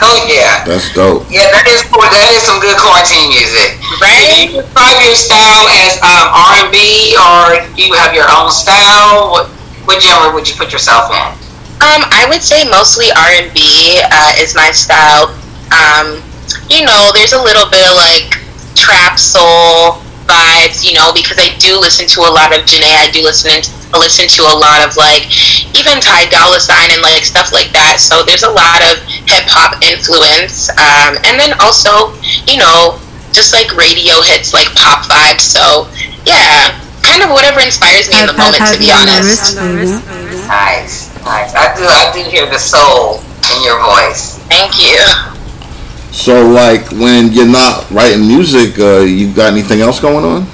Oh 0.00 0.18
yeah. 0.30 0.62
That's 0.64 0.92
dope. 0.94 1.26
Yeah, 1.30 1.50
that 1.50 1.66
is 1.66 1.82
that 1.90 2.30
is 2.34 2.42
some 2.46 2.60
good 2.62 2.76
quarantine 2.78 3.28
music. 3.32 3.78
Do 3.78 4.04
Right? 4.04 4.52
you 4.52 4.62
describe 4.62 5.00
your 5.02 5.16
style 5.18 5.64
as 5.74 5.98
um, 6.04 6.26
R 6.30 6.52
and 6.62 6.70
B, 6.70 7.16
or 7.18 7.58
do 7.74 7.80
you 7.82 7.94
have 7.98 8.14
your 8.14 8.28
own 8.30 8.50
style? 8.52 9.30
What 9.34 9.50
what 9.88 9.98
genre 10.02 10.30
would 10.34 10.46
you 10.46 10.54
put 10.54 10.70
yourself 10.70 11.10
in? 11.10 11.24
Um, 11.82 12.02
I 12.10 12.26
would 12.28 12.42
say 12.42 12.66
mostly 12.68 13.10
R 13.14 13.30
and 13.42 13.50
B 13.54 13.98
uh, 14.02 14.32
is 14.38 14.54
my 14.54 14.70
style. 14.70 15.34
Um, 15.74 16.22
you 16.70 16.84
know, 16.84 17.10
there's 17.14 17.32
a 17.32 17.40
little 17.42 17.66
bit 17.70 17.82
of 17.86 17.94
like 17.96 18.38
trap 18.78 19.18
soul 19.18 19.98
vibes, 20.28 20.84
you 20.84 20.94
know, 20.94 21.10
because 21.14 21.38
I 21.40 21.56
do 21.58 21.80
listen 21.80 22.06
to 22.18 22.20
a 22.28 22.30
lot 22.30 22.52
of 22.54 22.62
Jhené. 22.68 22.92
I 22.94 23.08
do 23.10 23.22
listen 23.24 23.62
listen 23.96 24.28
to 24.28 24.42
a 24.44 24.56
lot 24.56 24.84
of 24.84 24.96
like 24.96 25.24
even 25.72 26.00
Ty 26.00 26.28
Dolla 26.28 26.60
Sign 26.60 26.92
and 26.92 27.00
like 27.00 27.24
stuff 27.24 27.52
like 27.52 27.72
that. 27.72 27.96
So 28.00 28.20
there's 28.24 28.44
a 28.44 28.52
lot 28.52 28.84
of 28.84 29.00
hip 29.24 29.48
hop 29.48 29.80
influence, 29.80 30.68
um, 30.76 31.16
and 31.24 31.40
then 31.40 31.56
also 31.60 32.12
you 32.44 32.60
know 32.60 33.00
just 33.32 33.52
like 33.56 33.72
radio 33.76 34.20
hits, 34.20 34.52
like 34.52 34.68
pop 34.76 35.08
vibes. 35.08 35.48
So 35.48 35.88
yeah, 36.28 36.76
kind 37.00 37.24
of 37.24 37.32
whatever 37.32 37.60
inspires 37.64 38.08
me 38.12 38.20
in 38.20 38.28
the 38.28 38.36
moment. 38.36 38.60
To 38.68 38.76
be 38.76 38.92
you 38.92 38.96
on 38.96 39.08
the 39.08 39.16
honest. 39.16 39.56
Nice, 39.56 41.08
nice. 41.24 41.52
I 41.56 41.72
do 41.76 41.84
I 41.88 42.12
do 42.12 42.20
hear 42.28 42.44
the 42.44 42.60
soul 42.60 43.24
in 43.56 43.64
your 43.64 43.80
voice. 43.80 44.36
Thank 44.52 44.76
you. 44.76 45.00
So, 46.10 46.48
like, 46.48 46.90
when 46.90 47.32
you're 47.32 47.46
not 47.46 47.88
writing 47.90 48.26
music, 48.26 48.78
uh, 48.78 49.00
you 49.00 49.32
got 49.32 49.52
anything 49.52 49.80
else 49.80 50.00
going 50.00 50.24
on? 50.24 50.46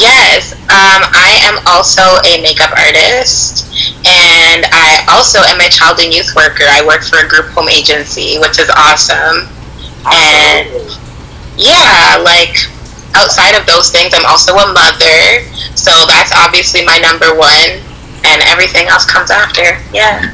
Yes, 0.00 0.52
um, 0.72 1.04
I 1.12 1.36
am 1.44 1.60
also 1.68 2.02
a 2.24 2.40
makeup 2.42 2.72
artist, 2.72 3.68
and 4.04 4.64
I 4.72 5.04
also 5.12 5.40
am 5.44 5.60
a 5.60 5.68
child 5.68 6.00
and 6.00 6.12
youth 6.12 6.34
worker. 6.34 6.64
I 6.66 6.84
work 6.86 7.02
for 7.02 7.20
a 7.20 7.28
group 7.28 7.52
home 7.52 7.68
agency, 7.68 8.38
which 8.40 8.58
is 8.58 8.70
awesome. 8.72 9.48
And 10.08 10.68
yeah, 11.56 12.20
like 12.24 12.56
outside 13.14 13.54
of 13.54 13.66
those 13.66 13.90
things, 13.92 14.12
I'm 14.16 14.26
also 14.26 14.56
a 14.56 14.72
mother, 14.72 15.44
so 15.76 15.92
that's 16.08 16.32
obviously 16.34 16.84
my 16.84 16.98
number 16.98 17.36
one, 17.36 17.84
and 18.24 18.40
everything 18.48 18.88
else 18.88 19.04
comes 19.04 19.30
after. 19.30 19.76
Yeah. 19.92 20.32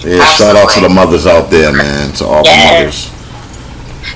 Yeah, 0.00 0.22
shout 0.34 0.54
out 0.54 0.70
to 0.74 0.80
the 0.80 0.88
mothers 0.88 1.26
out 1.26 1.50
there, 1.50 1.72
man. 1.72 2.12
To 2.22 2.26
all 2.26 2.42
Yeah. 2.46 2.54
the 2.54 2.86
mothers. 2.86 3.10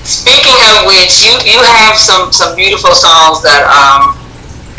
Speaking 0.03 0.55
of 0.71 0.87
which, 0.87 1.21
you 1.21 1.35
you 1.45 1.61
have 1.61 1.97
some 1.97 2.31
some 2.31 2.55
beautiful 2.55 2.93
songs 2.95 3.43
that 3.43 3.67
um 3.67 4.17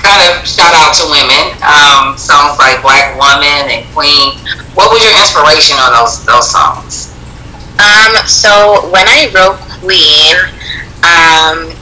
kind 0.03 0.21
of 0.27 0.43
shout 0.47 0.75
out 0.75 0.93
to 0.99 1.07
women. 1.07 1.55
Um, 1.63 2.19
songs 2.19 2.59
like 2.59 2.83
Black 2.83 3.15
Woman 3.17 3.71
and 3.71 3.87
Queen. 3.95 4.37
What 4.75 4.91
was 4.91 5.01
your 5.03 5.15
inspiration 5.15 5.79
on 5.79 5.95
those 5.95 6.27
those 6.27 6.51
songs? 6.51 7.15
Um, 7.79 8.13
so 8.27 8.91
when 8.91 9.07
I 9.09 9.31
wrote 9.33 9.59
Queen, 9.81 10.37
um, 11.03 11.75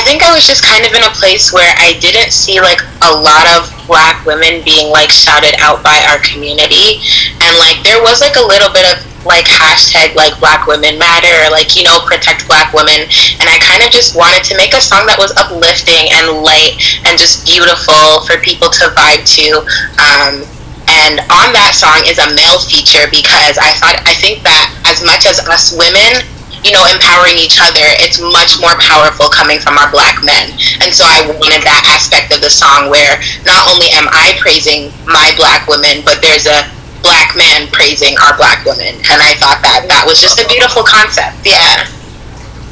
I 0.00 0.02
think 0.02 0.24
I 0.24 0.32
was 0.32 0.48
just 0.48 0.64
kind 0.64 0.80
of 0.88 0.96
in 0.96 1.04
a 1.04 1.12
place 1.12 1.52
where 1.52 1.76
I 1.76 1.92
didn't 2.00 2.32
see 2.32 2.56
like 2.56 2.80
a 3.04 3.12
lot 3.12 3.44
of 3.52 3.68
black 3.84 4.24
women 4.24 4.64
being 4.64 4.88
like 4.88 5.12
shouted 5.12 5.52
out 5.60 5.84
by 5.84 6.00
our 6.08 6.16
community. 6.24 7.04
And 7.44 7.52
like 7.60 7.84
there 7.84 8.00
was 8.00 8.24
like 8.24 8.40
a 8.40 8.46
little 8.48 8.72
bit 8.72 8.88
of 8.88 8.96
like 9.28 9.44
hashtag 9.44 10.16
like 10.16 10.40
black 10.40 10.64
women 10.64 10.96
matter 10.96 11.28
or 11.44 11.52
like, 11.52 11.76
you 11.76 11.84
know, 11.84 12.00
protect 12.08 12.48
black 12.48 12.72
women. 12.72 13.04
And 13.44 13.52
I 13.52 13.60
kind 13.60 13.84
of 13.84 13.92
just 13.92 14.16
wanted 14.16 14.40
to 14.48 14.56
make 14.56 14.72
a 14.72 14.80
song 14.80 15.04
that 15.04 15.20
was 15.20 15.36
uplifting 15.36 16.08
and 16.16 16.40
light 16.40 16.80
and 17.04 17.20
just 17.20 17.44
beautiful 17.44 18.24
for 18.24 18.40
people 18.40 18.72
to 18.80 18.88
vibe 18.96 19.28
to. 19.36 19.60
Um, 20.00 20.48
and 20.88 21.20
on 21.28 21.52
that 21.52 21.76
song 21.76 22.08
is 22.08 22.16
a 22.16 22.32
male 22.32 22.56
feature 22.56 23.04
because 23.12 23.60
I 23.60 23.76
thought 23.76 24.00
I 24.08 24.16
think 24.16 24.40
that 24.48 24.72
as 24.88 25.04
much 25.04 25.28
as 25.28 25.44
us 25.44 25.76
women, 25.76 26.24
you 26.64 26.72
know, 26.72 26.84
empowering 26.88 27.40
each 27.40 27.56
other, 27.60 27.84
it's 28.00 28.20
much 28.20 28.60
more 28.60 28.76
powerful 28.76 29.32
coming 29.32 29.58
from 29.58 29.80
our 29.80 29.88
black 29.90 30.20
men. 30.20 30.52
And 30.84 30.92
so 30.92 31.04
I 31.06 31.24
wanted 31.24 31.64
that 31.64 31.84
aspect 31.88 32.32
of 32.36 32.44
the 32.44 32.52
song 32.52 32.92
where 32.92 33.16
not 33.48 33.64
only 33.68 33.88
am 33.96 34.08
I 34.12 34.36
praising 34.40 34.92
my 35.08 35.32
black 35.40 35.68
women, 35.68 36.04
but 36.04 36.20
there's 36.20 36.44
a 36.44 36.68
black 37.00 37.32
man 37.36 37.66
praising 37.72 38.16
our 38.20 38.36
black 38.36 38.64
women. 38.68 39.00
And 39.08 39.18
I 39.24 39.32
thought 39.40 39.64
that 39.64 39.88
that 39.88 40.04
was 40.04 40.20
just 40.20 40.36
a 40.36 40.46
beautiful 40.46 40.84
concept. 40.84 41.40
Yeah. 41.48 41.88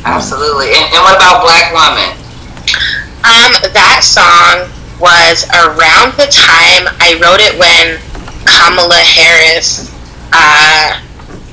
Absolutely. 0.05 0.73
And, 0.77 0.85
and 0.93 1.01
what 1.03 1.17
about 1.17 1.43
Black 1.43 1.73
Woman? 1.73 2.13
Um, 3.25 3.53
that 3.75 4.01
song 4.05 4.71
was 5.01 5.45
around 5.51 6.15
the 6.17 6.29
time 6.31 6.87
I 7.01 7.19
wrote 7.19 7.41
it 7.41 7.59
when 7.59 7.99
Kamala 8.47 9.01
Harris 9.01 9.91
uh, 10.33 11.01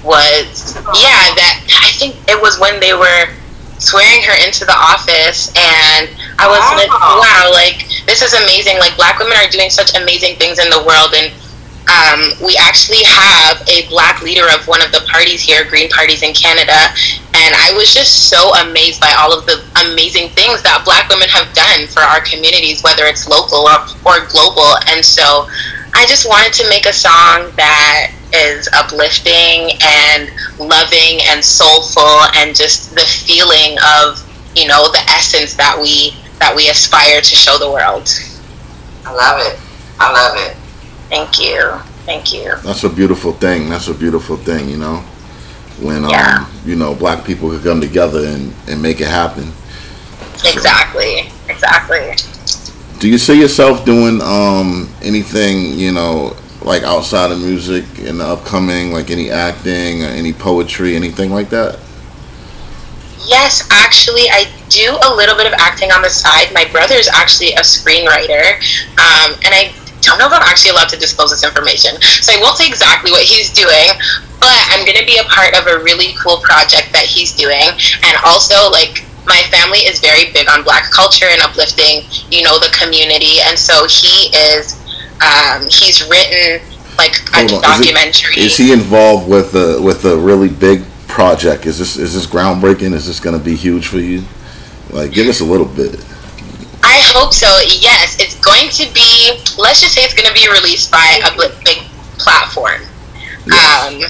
was 0.06 0.76
yeah 0.94 1.34
that 1.36 1.66
I 1.84 1.92
think 1.98 2.16
it 2.30 2.40
was 2.42 2.60
when 2.60 2.80
they 2.80 2.94
were 2.94 3.34
swearing 3.78 4.24
her 4.24 4.36
into 4.46 4.64
the 4.64 4.74
office 4.78 5.52
and 5.58 6.08
I 6.40 6.48
was 6.48 6.64
like 6.80 6.90
Wow. 6.90 7.20
wow 7.20 7.52
like 7.52 7.84
this 8.08 8.22
is 8.22 8.34
amazing 8.34 8.80
like 8.80 8.96
black 8.96 9.20
women 9.20 9.36
are 9.38 9.50
doing 9.52 9.70
such 9.70 9.96
amazing 9.98 10.38
things 10.38 10.60
in 10.60 10.70
the 10.70 10.82
world 10.88 11.12
and 11.18 11.34
um, 11.86 12.34
we 12.42 12.58
actually 12.58 13.04
have 13.06 13.62
a 13.70 13.88
black 13.90 14.22
leader 14.24 14.48
of 14.50 14.66
one 14.68 14.82
of 14.82 14.92
the 14.92 15.06
parties 15.12 15.44
here, 15.44 15.64
Green 15.70 15.88
Parties 15.90 16.24
in 16.24 16.34
Canada, 16.34 16.74
and 17.38 17.54
I 17.54 17.74
was 17.78 17.94
just 17.94 18.26
so 18.28 18.54
amazed 18.66 19.00
by 19.00 19.14
all 19.20 19.38
of 19.38 19.46
the 19.46 19.62
amazing 19.86 20.30
things 20.34 20.64
that 20.64 20.82
black 20.84 21.10
women 21.10 21.30
have 21.30 21.54
done 21.54 21.86
for 21.86 22.02
our 22.02 22.22
communities, 22.22 22.82
whether 22.82 23.06
it's 23.06 23.28
local 23.30 23.70
or, 23.70 23.86
or 24.02 24.26
global. 24.34 24.66
And 24.90 25.06
so 25.06 25.46
I 25.94 26.10
just 26.10 26.26
wanted 26.28 26.54
to 26.54 26.70
make 26.70 26.88
a 26.88 26.94
song 26.94 27.54
that 27.56 28.15
is 28.36 28.68
uplifting 28.74 29.78
and 29.82 30.30
loving 30.60 31.22
and 31.28 31.44
soulful 31.44 32.20
and 32.36 32.56
just 32.56 32.94
the 32.96 33.02
feeling 33.02 33.78
of, 33.98 34.22
you 34.56 34.68
know, 34.68 34.92
the 34.92 35.02
essence 35.10 35.56
that 35.56 35.78
we 35.80 36.16
that 36.40 36.54
we 36.56 36.70
aspire 36.70 37.22
to 37.22 37.36
show 37.36 37.58
the 37.58 37.70
world. 37.72 38.10
I 39.06 39.12
love 39.14 39.40
it. 39.40 39.60
I 40.00 40.12
love 40.12 40.36
it. 40.38 40.58
Thank 41.10 41.40
you. 41.40 41.80
Thank 42.06 42.34
you. 42.34 42.56
That's 42.64 42.84
a 42.84 42.90
beautiful 42.90 43.32
thing. 43.34 43.70
That's 43.70 43.88
a 43.88 43.94
beautiful 43.94 44.36
thing, 44.38 44.70
you 44.70 44.78
know. 44.78 44.98
When 45.80 46.08
Yeah. 46.10 46.40
um, 46.40 46.52
you 46.66 46.76
know, 46.76 46.94
black 46.96 47.26
people 47.26 47.50
could 47.50 47.64
come 47.64 47.82
together 47.82 48.26
and, 48.26 48.54
and 48.68 48.82
make 48.82 49.02
it 49.02 49.08
happen. 49.08 49.52
Exactly. 50.44 51.30
Exactly. 51.48 52.16
Do 53.00 53.10
you 53.10 53.18
see 53.18 53.40
yourself 53.40 53.86
doing 53.86 54.22
um 54.22 54.90
anything, 55.02 55.78
you 55.78 55.92
know, 55.92 56.36
like 56.66 56.82
outside 56.82 57.32
of 57.32 57.40
music 57.40 57.86
in 58.00 58.18
the 58.18 58.26
upcoming, 58.26 58.92
like 58.92 59.12
any 59.12 59.30
acting 59.30 60.04
or 60.04 60.08
any 60.08 60.34
poetry, 60.34 60.96
anything 60.96 61.32
like 61.32 61.50
that? 61.50 61.80
Yes, 63.26 63.68
actually, 63.72 64.30
I 64.30 64.50
do 64.70 64.98
a 65.06 65.12
little 65.14 65.38
bit 65.38 65.46
of 65.46 65.54
acting 65.58 65.92
on 65.92 66.02
the 66.02 66.10
side. 66.10 66.54
My 66.54 66.66
brother 66.66 66.96
is 66.96 67.08
actually 67.08 67.54
a 67.54 67.62
screenwriter, 67.62 68.58
um, 68.98 69.38
and 69.46 69.54
I 69.54 69.74
don't 70.02 70.18
know 70.18 70.28
if 70.28 70.34
I'm 70.34 70.42
actually 70.42 70.72
allowed 70.72 70.90
to 70.90 70.98
disclose 70.98 71.32
this 71.32 71.46
information, 71.46 72.02
so 72.02 72.34
I 72.34 72.42
won't 72.42 72.58
say 72.58 72.68
exactly 72.68 73.12
what 73.12 73.24
he's 73.24 73.54
doing. 73.54 73.94
But 74.42 74.62
I'm 74.70 74.86
going 74.86 74.98
to 74.98 75.06
be 75.06 75.18
a 75.18 75.26
part 75.26 75.58
of 75.58 75.66
a 75.66 75.82
really 75.82 76.14
cool 76.22 76.38
project 76.42 76.94
that 76.94 77.06
he's 77.06 77.34
doing, 77.34 77.74
and 78.06 78.14
also 78.26 78.70
like 78.70 79.06
my 79.26 79.42
family 79.50 79.86
is 79.86 80.00
very 80.00 80.30
big 80.34 80.50
on 80.50 80.64
Black 80.64 80.92
culture 80.92 81.26
and 81.26 81.42
uplifting, 81.42 82.06
you 82.30 82.44
know, 82.44 82.58
the 82.58 82.70
community, 82.78 83.42
and 83.46 83.58
so 83.58 83.86
he 83.86 84.30
is. 84.34 84.82
Um, 85.22 85.68
he's 85.70 86.08
written 86.10 86.62
like 86.98 87.16
a 87.34 87.48
Hold 87.50 87.64
on, 87.64 87.72
is 87.74 87.80
it- 87.80 87.94
documentary. 87.94 88.40
Is 88.40 88.58
he 88.58 88.72
involved 88.72 89.28
with 89.30 89.54
a 89.56 89.82
with 89.82 90.06
a 90.06 90.16
really 90.18 90.50
big 90.50 90.84
project? 91.08 91.66
Is 91.66 91.78
this 91.80 91.98
is 91.98 92.14
this 92.14 92.26
groundbreaking? 92.26 92.94
Is 92.94 93.08
this 93.08 93.20
going 93.20 93.38
to 93.38 93.44
be 93.44 93.56
huge 93.56 93.88
for 93.88 94.00
you? 94.00 94.24
Like, 94.92 95.12
give 95.12 95.28
us 95.28 95.40
a 95.42 95.46
little 95.46 95.66
bit. 95.66 96.00
I 96.84 97.02
hope 97.14 97.34
so. 97.34 97.48
Yes, 97.82 98.18
it's 98.20 98.40
going 98.40 98.70
to 98.70 98.94
be. 98.94 99.32
Let's 99.58 99.82
just 99.82 99.96
say 99.96 100.02
it's 100.02 100.14
going 100.14 100.28
to 100.28 100.34
be 100.34 100.48
released 100.50 100.92
by 100.92 101.20
a 101.26 101.36
big 101.64 101.80
platform. 102.18 102.82
Um, 103.52 104.02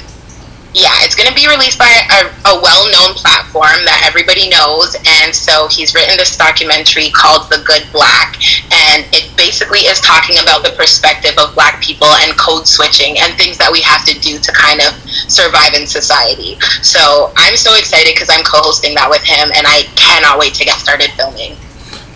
yeah, 0.75 0.91
it's 1.07 1.15
going 1.15 1.31
to 1.31 1.33
be 1.33 1.47
released 1.47 1.79
by 1.79 1.87
a, 1.87 2.27
a 2.51 2.59
well-known 2.59 3.15
platform 3.15 3.79
that 3.87 4.03
everybody 4.03 4.51
knows, 4.51 4.91
and 5.23 5.31
so 5.31 5.71
he's 5.71 5.95
written 5.95 6.19
this 6.19 6.35
documentary 6.35 7.07
called 7.15 7.47
"The 7.47 7.63
Good 7.63 7.87
Black," 7.95 8.35
and 8.75 9.07
it 9.15 9.31
basically 9.39 9.87
is 9.87 10.03
talking 10.03 10.35
about 10.43 10.67
the 10.67 10.75
perspective 10.75 11.31
of 11.39 11.55
Black 11.55 11.79
people 11.79 12.11
and 12.27 12.35
code 12.35 12.67
switching 12.67 13.15
and 13.23 13.31
things 13.39 13.55
that 13.55 13.71
we 13.71 13.79
have 13.87 14.03
to 14.03 14.19
do 14.19 14.35
to 14.35 14.51
kind 14.51 14.83
of 14.83 14.91
survive 15.31 15.71
in 15.79 15.87
society. 15.87 16.59
So 16.83 17.31
I'm 17.39 17.55
so 17.55 17.71
excited 17.79 18.11
because 18.11 18.27
I'm 18.27 18.43
co-hosting 18.43 18.99
that 18.99 19.07
with 19.07 19.23
him, 19.23 19.55
and 19.55 19.63
I 19.63 19.87
cannot 19.95 20.35
wait 20.37 20.59
to 20.59 20.67
get 20.67 20.75
started 20.83 21.07
filming. 21.15 21.55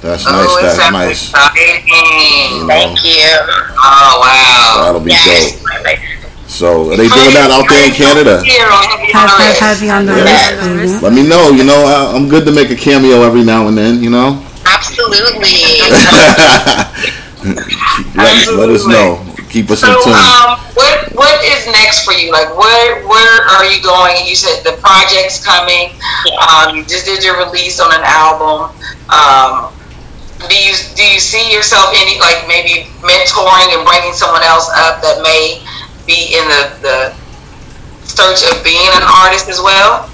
That's 0.04 0.24
oh, 0.28 0.32
nice. 0.36 0.75
it 0.75 0.78
That's 0.80 0.92
nice. 0.92 1.32
exciting. 1.32 1.88
You 1.88 2.63
know, 2.63 2.68
Thank 2.68 3.04
you. 3.08 3.24
Oh 3.80 4.20
wow. 4.20 4.84
that'll 4.84 5.00
be 5.00 5.12
Yes. 5.12 5.56
dope. 5.60 5.69
So, 6.60 6.92
are 6.92 6.98
they 7.00 7.08
doing 7.08 7.32
that 7.39 7.56
out 7.56 7.72
there 7.72 7.88
in 7.88 7.96
Canada? 7.96 8.44
Here 8.44 8.68
on 8.68 8.84
Heavy 8.84 9.16
Have, 9.16 9.32
have, 9.32 9.56
have 9.63 9.80
you 9.80 9.96
on 9.96 10.04
the 10.04 10.12
Yeah. 10.12 10.60
list. 10.75 11.00
Let 11.00 11.16
me 11.16 11.24
know. 11.24 11.56
You 11.56 11.63
know, 11.63 11.88
I, 11.88 12.12
I'm 12.12 12.28
good 12.28 12.44
to 12.48 12.51
make 12.51 12.68
a 12.70 12.75
cameo 12.75 13.24
every 13.24 13.48
now 13.48 13.72
and 13.72 13.78
then. 13.80 14.04
You 14.04 14.12
know, 14.12 14.44
Absolutely. 14.68 15.80
let, 18.20 18.44
let 18.60 18.70
us 18.75 18.84
know. 18.84 19.24
Keep 19.48 19.72
us 19.72 19.88
in 19.88 19.96
So, 19.96 20.04
tune. 20.04 20.20
um, 20.20 20.60
what 20.75 21.16
what 21.16 21.39
is 21.48 21.63
next 21.72 22.04
for 22.04 22.12
you? 22.12 22.28
Like, 22.36 22.51
where 22.60 23.08
where 23.08 23.36
are 23.56 23.63
you 23.63 23.80
going? 23.82 24.28
You 24.28 24.36
said 24.36 24.60
the 24.68 24.75
project's 24.84 25.39
coming. 25.39 25.96
Um, 26.44 26.75
you 26.75 26.84
just 26.84 27.06
did 27.08 27.24
your 27.24 27.39
release 27.39 27.80
on 27.80 27.88
an 27.96 28.04
album. 28.04 28.75
Um, 29.08 29.72
do 30.44 30.56
you 30.60 30.75
do 30.96 31.08
you 31.08 31.24
see 31.24 31.51
yourself 31.56 31.96
any 31.96 32.20
like 32.20 32.44
maybe 32.51 32.92
mentoring 33.00 33.72
and 33.80 33.88
bringing 33.88 34.12
someone 34.12 34.44
else 34.44 34.68
up 34.75 35.00
that 35.01 35.24
may 35.24 35.63
be 36.10 36.34
in 36.34 36.42
the 36.50 36.63
the 36.82 36.98
search 38.01 38.42
of 38.50 38.63
being 38.66 38.89
an 38.98 39.06
artist 39.06 39.48
as 39.48 39.62
well? 39.62 40.10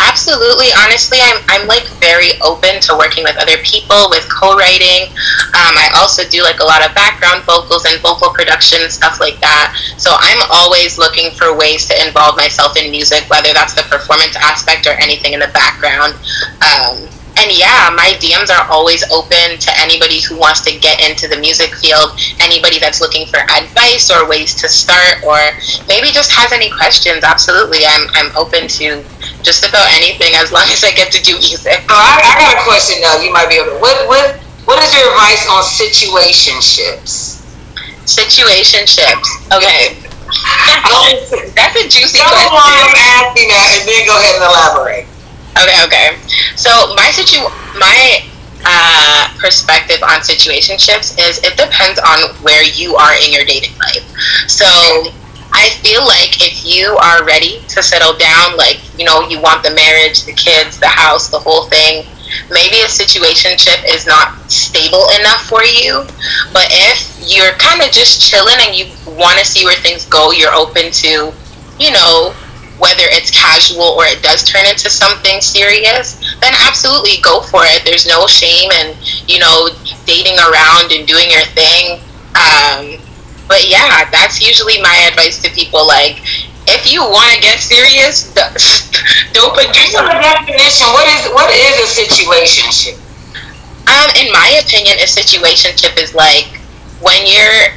Absolutely. 0.00 0.72
Honestly, 0.80 1.18
I'm, 1.20 1.44
I'm 1.48 1.68
like 1.68 1.84
very 2.00 2.40
open 2.40 2.80
to 2.88 2.96
working 2.96 3.22
with 3.22 3.36
other 3.36 3.58
people 3.60 4.08
with 4.08 4.24
co-writing. 4.32 5.12
Um, 5.52 5.76
I 5.76 5.92
also 5.94 6.24
do 6.24 6.42
like 6.42 6.60
a 6.60 6.64
lot 6.64 6.80
of 6.80 6.94
background 6.94 7.44
vocals 7.44 7.84
and 7.84 8.00
vocal 8.00 8.30
production 8.32 8.88
stuff 8.88 9.20
like 9.20 9.38
that. 9.40 9.76
So 9.98 10.16
I'm 10.16 10.40
always 10.48 10.96
looking 10.96 11.30
for 11.36 11.52
ways 11.52 11.84
to 11.88 11.94
involve 12.00 12.36
myself 12.36 12.78
in 12.78 12.90
music, 12.90 13.28
whether 13.28 13.52
that's 13.52 13.74
the 13.74 13.84
performance 13.92 14.36
aspect 14.40 14.86
or 14.86 14.96
anything 15.04 15.34
in 15.34 15.40
the 15.40 15.52
background. 15.52 16.16
Um, 16.64 17.04
and 17.40 17.48
yeah, 17.56 17.88
my 17.96 18.12
DMs 18.20 18.52
are 18.52 18.68
always 18.68 19.00
open 19.08 19.56
to 19.56 19.70
anybody 19.80 20.20
who 20.20 20.36
wants 20.36 20.60
to 20.68 20.76
get 20.76 21.00
into 21.00 21.24
the 21.26 21.40
music 21.40 21.72
field, 21.80 22.12
anybody 22.38 22.78
that's 22.78 23.00
looking 23.00 23.24
for 23.26 23.40
advice 23.48 24.12
or 24.12 24.28
ways 24.28 24.52
to 24.60 24.68
start, 24.68 25.24
or 25.24 25.40
maybe 25.88 26.12
just 26.12 26.28
has 26.36 26.52
any 26.52 26.68
questions. 26.68 27.24
Absolutely, 27.24 27.88
I'm, 27.88 28.04
I'm 28.12 28.30
open 28.36 28.68
to 28.80 29.00
just 29.40 29.64
about 29.64 29.88
anything 29.96 30.36
as 30.36 30.52
long 30.52 30.68
as 30.68 30.84
I 30.84 30.92
get 30.92 31.08
to 31.16 31.20
do 31.24 31.32
music. 31.40 31.80
So 31.88 31.96
I, 31.96 32.20
I 32.20 32.32
got 32.36 32.60
a 32.60 32.62
question 32.68 33.00
now. 33.00 33.16
You 33.16 33.32
might 33.32 33.48
be 33.48 33.56
able 33.56 33.72
to. 33.72 33.80
What 33.80 33.96
what 34.04 34.36
what 34.68 34.76
is 34.84 34.92
your 34.92 35.08
advice 35.08 35.48
on 35.48 35.64
situationships? 35.64 37.40
Situationships. 38.04 39.28
Okay. 39.48 39.96
That's 41.56 41.74
a 41.74 41.84
juicy 41.88 42.20
Tell 42.20 42.30
me 42.30 42.46
why 42.52 42.68
I'm 42.68 42.92
question. 42.92 43.18
asking 43.18 43.48
that, 43.50 43.68
and 43.80 43.82
then 43.88 44.06
go 44.06 44.14
ahead 44.14 44.36
and 44.38 44.44
elaborate. 44.44 45.09
Okay, 45.58 45.78
okay. 45.84 46.08
So 46.56 46.70
my 46.94 47.10
situ 47.10 47.42
my 47.78 48.22
uh, 48.64 49.28
perspective 49.40 50.02
on 50.02 50.20
situationships 50.20 51.16
is 51.18 51.40
it 51.42 51.56
depends 51.56 51.98
on 52.00 52.34
where 52.42 52.62
you 52.62 52.94
are 52.96 53.14
in 53.14 53.32
your 53.32 53.44
dating 53.44 53.76
life. 53.78 54.04
So 54.48 54.66
I 55.52 55.70
feel 55.82 56.06
like 56.06 56.40
if 56.40 56.64
you 56.64 56.96
are 56.96 57.24
ready 57.24 57.60
to 57.68 57.82
settle 57.82 58.16
down, 58.16 58.56
like 58.56 58.78
you 58.98 59.04
know, 59.04 59.26
you 59.28 59.40
want 59.40 59.62
the 59.64 59.74
marriage, 59.74 60.24
the 60.24 60.32
kids, 60.32 60.78
the 60.78 60.88
house, 60.88 61.28
the 61.28 61.38
whole 61.38 61.64
thing. 61.66 62.06
Maybe 62.48 62.78
a 62.82 62.86
situationship 62.86 63.82
is 63.90 64.06
not 64.06 64.38
stable 64.50 65.06
enough 65.18 65.50
for 65.50 65.64
you, 65.64 66.06
but 66.52 66.70
if 66.70 67.10
you're 67.26 67.52
kind 67.58 67.82
of 67.82 67.90
just 67.90 68.22
chilling 68.22 68.54
and 68.60 68.74
you 68.74 68.86
want 69.18 69.38
to 69.40 69.44
see 69.44 69.64
where 69.64 69.74
things 69.74 70.06
go, 70.06 70.30
you're 70.30 70.54
open 70.54 70.92
to, 70.92 71.34
you 71.80 71.90
know, 71.90 72.32
whether 72.80 73.04
it's 73.12 73.30
casual 73.30 73.94
or 73.94 74.08
it 74.08 74.24
does 74.24 74.42
turn 74.42 74.64
into 74.64 74.88
something 74.88 75.40
serious, 75.40 76.16
then 76.40 76.56
absolutely 76.64 77.20
go 77.22 77.44
for 77.52 77.60
it. 77.68 77.84
There's 77.84 78.08
no 78.08 78.26
shame 78.26 78.72
in, 78.82 78.96
you 79.28 79.38
know, 79.38 79.68
dating 80.08 80.40
around 80.40 80.90
and 80.90 81.04
doing 81.06 81.28
your 81.28 81.44
thing. 81.52 82.00
Um, 82.32 82.96
but 83.46 83.68
yeah, 83.68 84.08
that's 84.10 84.40
usually 84.40 84.80
my 84.80 84.96
advice 85.12 85.42
to 85.44 85.50
people. 85.52 85.86
Like, 85.86 86.24
if 86.66 86.88
you 86.88 87.02
want 87.04 87.28
to 87.34 87.38
get 87.40 87.60
serious, 87.60 88.32
don't 89.36 89.52
put 89.52 89.68
yourself. 89.76 90.08
a 90.08 90.16
definition. 90.16 90.88
What 90.96 91.06
is 91.08 91.22
what 91.36 91.50
is 91.52 91.76
a 91.84 91.88
situationship? 92.00 92.96
Um, 93.90 94.08
in 94.16 94.32
my 94.32 94.62
opinion, 94.62 94.96
a 95.02 95.08
situationship 95.08 95.98
is 96.00 96.14
like 96.14 96.60
when 97.02 97.26
you're 97.26 97.74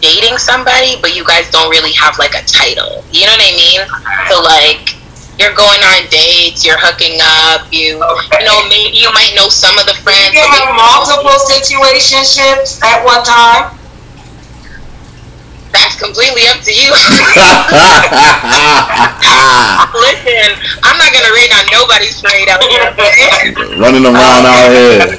dating 0.00 0.38
somebody, 0.38 0.96
but 1.00 1.14
you 1.14 1.24
guys 1.24 1.50
don't 1.50 1.70
really 1.70 1.92
have 1.92 2.18
like 2.18 2.34
a 2.34 2.44
title. 2.44 3.04
You 3.10 3.26
know 3.26 3.34
what 3.36 3.46
I 3.46 3.54
mean? 3.54 3.80
So 4.28 4.42
like 4.42 4.98
you're 5.38 5.54
going 5.54 5.80
on 5.86 6.10
dates, 6.10 6.66
you're 6.66 6.78
hooking 6.78 7.22
up, 7.22 7.70
you 7.70 8.02
you 8.02 8.44
know 8.44 8.58
maybe 8.66 8.98
you 8.98 9.10
might 9.14 9.32
know 9.38 9.48
some 9.48 9.78
of 9.78 9.86
the 9.86 9.94
friends. 10.02 10.34
You 10.34 10.42
have 10.42 10.74
multiple 10.74 11.38
situationships 11.46 12.82
at 12.82 13.04
one 13.06 13.22
time. 13.22 13.77
Completely 15.98 16.42
up 16.46 16.62
to 16.62 16.70
you. 16.70 16.88
Listen, 19.98 20.54
I'm 20.84 20.96
not 20.96 21.10
gonna 21.12 21.32
rain 21.34 21.50
on 21.50 21.66
nobody's 21.74 22.22
parade 22.22 22.48
out 22.48 22.62
here. 22.62 22.94
Running 23.82 24.06
around 24.06 24.46
out 24.46 24.70
here. 24.70 25.18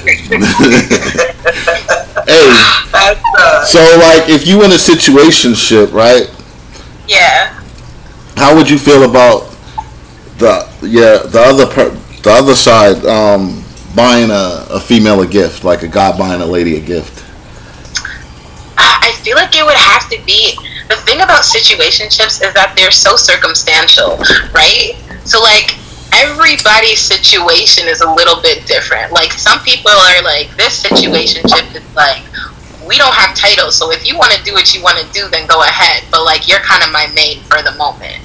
hey, 2.24 2.48
uh, 2.94 3.64
so 3.66 3.78
like, 3.98 4.28
if 4.30 4.46
you 4.46 4.64
in 4.64 4.70
a 4.70 4.80
situationship, 4.80 5.92
right? 5.92 6.30
yeah. 7.06 7.60
How 8.36 8.56
would 8.56 8.70
you 8.70 8.78
feel 8.78 9.02
about 9.08 9.54
the 10.38 10.66
yeah 10.80 11.18
the 11.18 11.40
other 11.40 11.66
per, 11.66 11.90
the 11.90 12.30
other 12.30 12.54
side 12.54 13.04
um, 13.04 13.62
buying 13.94 14.30
a, 14.30 14.66
a 14.70 14.80
female 14.80 15.20
a 15.20 15.26
gift, 15.26 15.62
like 15.62 15.82
a 15.82 15.88
guy 15.88 16.16
buying 16.16 16.40
a 16.40 16.46
lady 16.46 16.76
a 16.76 16.80
gift? 16.80 17.26
I 18.78 19.12
feel 19.22 19.36
like 19.36 19.54
it 19.54 19.64
would 19.64 19.76
have 19.76 20.08
to 20.08 20.18
be 20.24 20.56
the 20.90 20.96
thing 21.06 21.22
about 21.22 21.42
situationships 21.46 22.42
is 22.42 22.52
that 22.52 22.74
they're 22.76 22.90
so 22.90 23.14
circumstantial, 23.16 24.18
right? 24.52 24.98
So 25.24 25.40
like 25.40 25.78
everybody's 26.12 26.98
situation 27.00 27.86
is 27.86 28.00
a 28.02 28.10
little 28.10 28.42
bit 28.42 28.66
different. 28.66 29.12
Like 29.12 29.32
some 29.32 29.60
people 29.62 29.92
are 29.94 30.22
like 30.26 30.50
this 30.58 30.82
situationship 30.82 31.70
is 31.74 31.86
like 31.94 32.22
we 32.86 32.98
don't 32.98 33.14
have 33.14 33.36
titles, 33.38 33.76
so 33.78 33.92
if 33.92 34.02
you 34.06 34.18
want 34.18 34.32
to 34.34 34.42
do 34.42 34.52
what 34.52 34.74
you 34.74 34.82
want 34.82 34.98
to 34.98 35.06
do, 35.14 35.28
then 35.30 35.46
go 35.46 35.62
ahead. 35.62 36.02
But 36.10 36.24
like 36.24 36.48
you're 36.48 36.60
kind 36.66 36.82
of 36.82 36.90
my 36.90 37.06
maid 37.14 37.38
for 37.46 37.62
the 37.62 37.72
moment. 37.78 38.18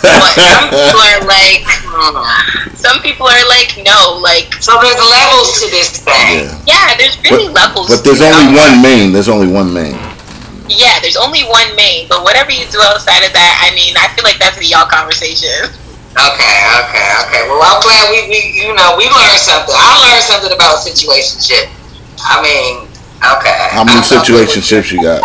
But 0.00 0.32
some 0.36 0.68
people 0.70 1.00
are 1.00 1.20
like, 1.26 1.64
some 2.76 3.00
people 3.02 3.26
are 3.26 3.44
like, 3.48 3.74
no, 3.84 4.20
like 4.22 4.52
so 4.60 4.78
there's 4.80 4.96
levels 5.00 5.60
to 5.60 5.66
this 5.70 5.98
thing. 6.04 6.44
Yeah. 6.44 6.60
yeah, 6.66 6.96
there's 6.96 7.16
really 7.24 7.52
But, 7.52 7.68
levels. 7.74 7.88
but 7.88 8.04
there's 8.04 8.18
to 8.20 8.24
it. 8.28 8.34
only 8.34 8.56
one 8.56 8.82
main. 8.82 9.12
There's 9.12 9.28
only 9.28 9.48
one 9.50 9.72
main. 9.72 9.96
Yeah, 10.68 11.00
there's 11.00 11.16
only 11.16 11.44
one 11.48 11.74
main, 11.76 12.08
but 12.08 12.22
whatever 12.22 12.52
you 12.52 12.68
do 12.68 12.80
outside 12.84 13.24
of 13.24 13.32
that, 13.32 13.52
I 13.64 13.74
mean, 13.74 13.96
I 13.96 14.08
feel 14.12 14.24
like 14.24 14.38
that's 14.38 14.58
a 14.60 14.64
y'all 14.64 14.86
conversation. 14.86 15.72
Okay, 16.12 16.58
okay, 16.84 17.08
okay. 17.24 17.42
Well, 17.48 17.60
I'm 17.62 17.80
glad 17.80 18.10
we, 18.10 18.28
we 18.28 18.38
you 18.52 18.74
know, 18.74 18.94
we 18.96 19.08
learned 19.08 19.40
something. 19.40 19.72
I 19.72 19.96
learned 19.96 20.24
something 20.24 20.52
about 20.52 20.80
situationship. 20.84 21.72
I 22.20 22.42
mean, 22.42 22.88
okay. 23.22 23.72
How 23.72 23.84
many 23.84 23.98
I 23.98 24.02
thought 24.02 24.26
situationships 24.26 24.92
you 24.92 25.00
got? 25.00 25.22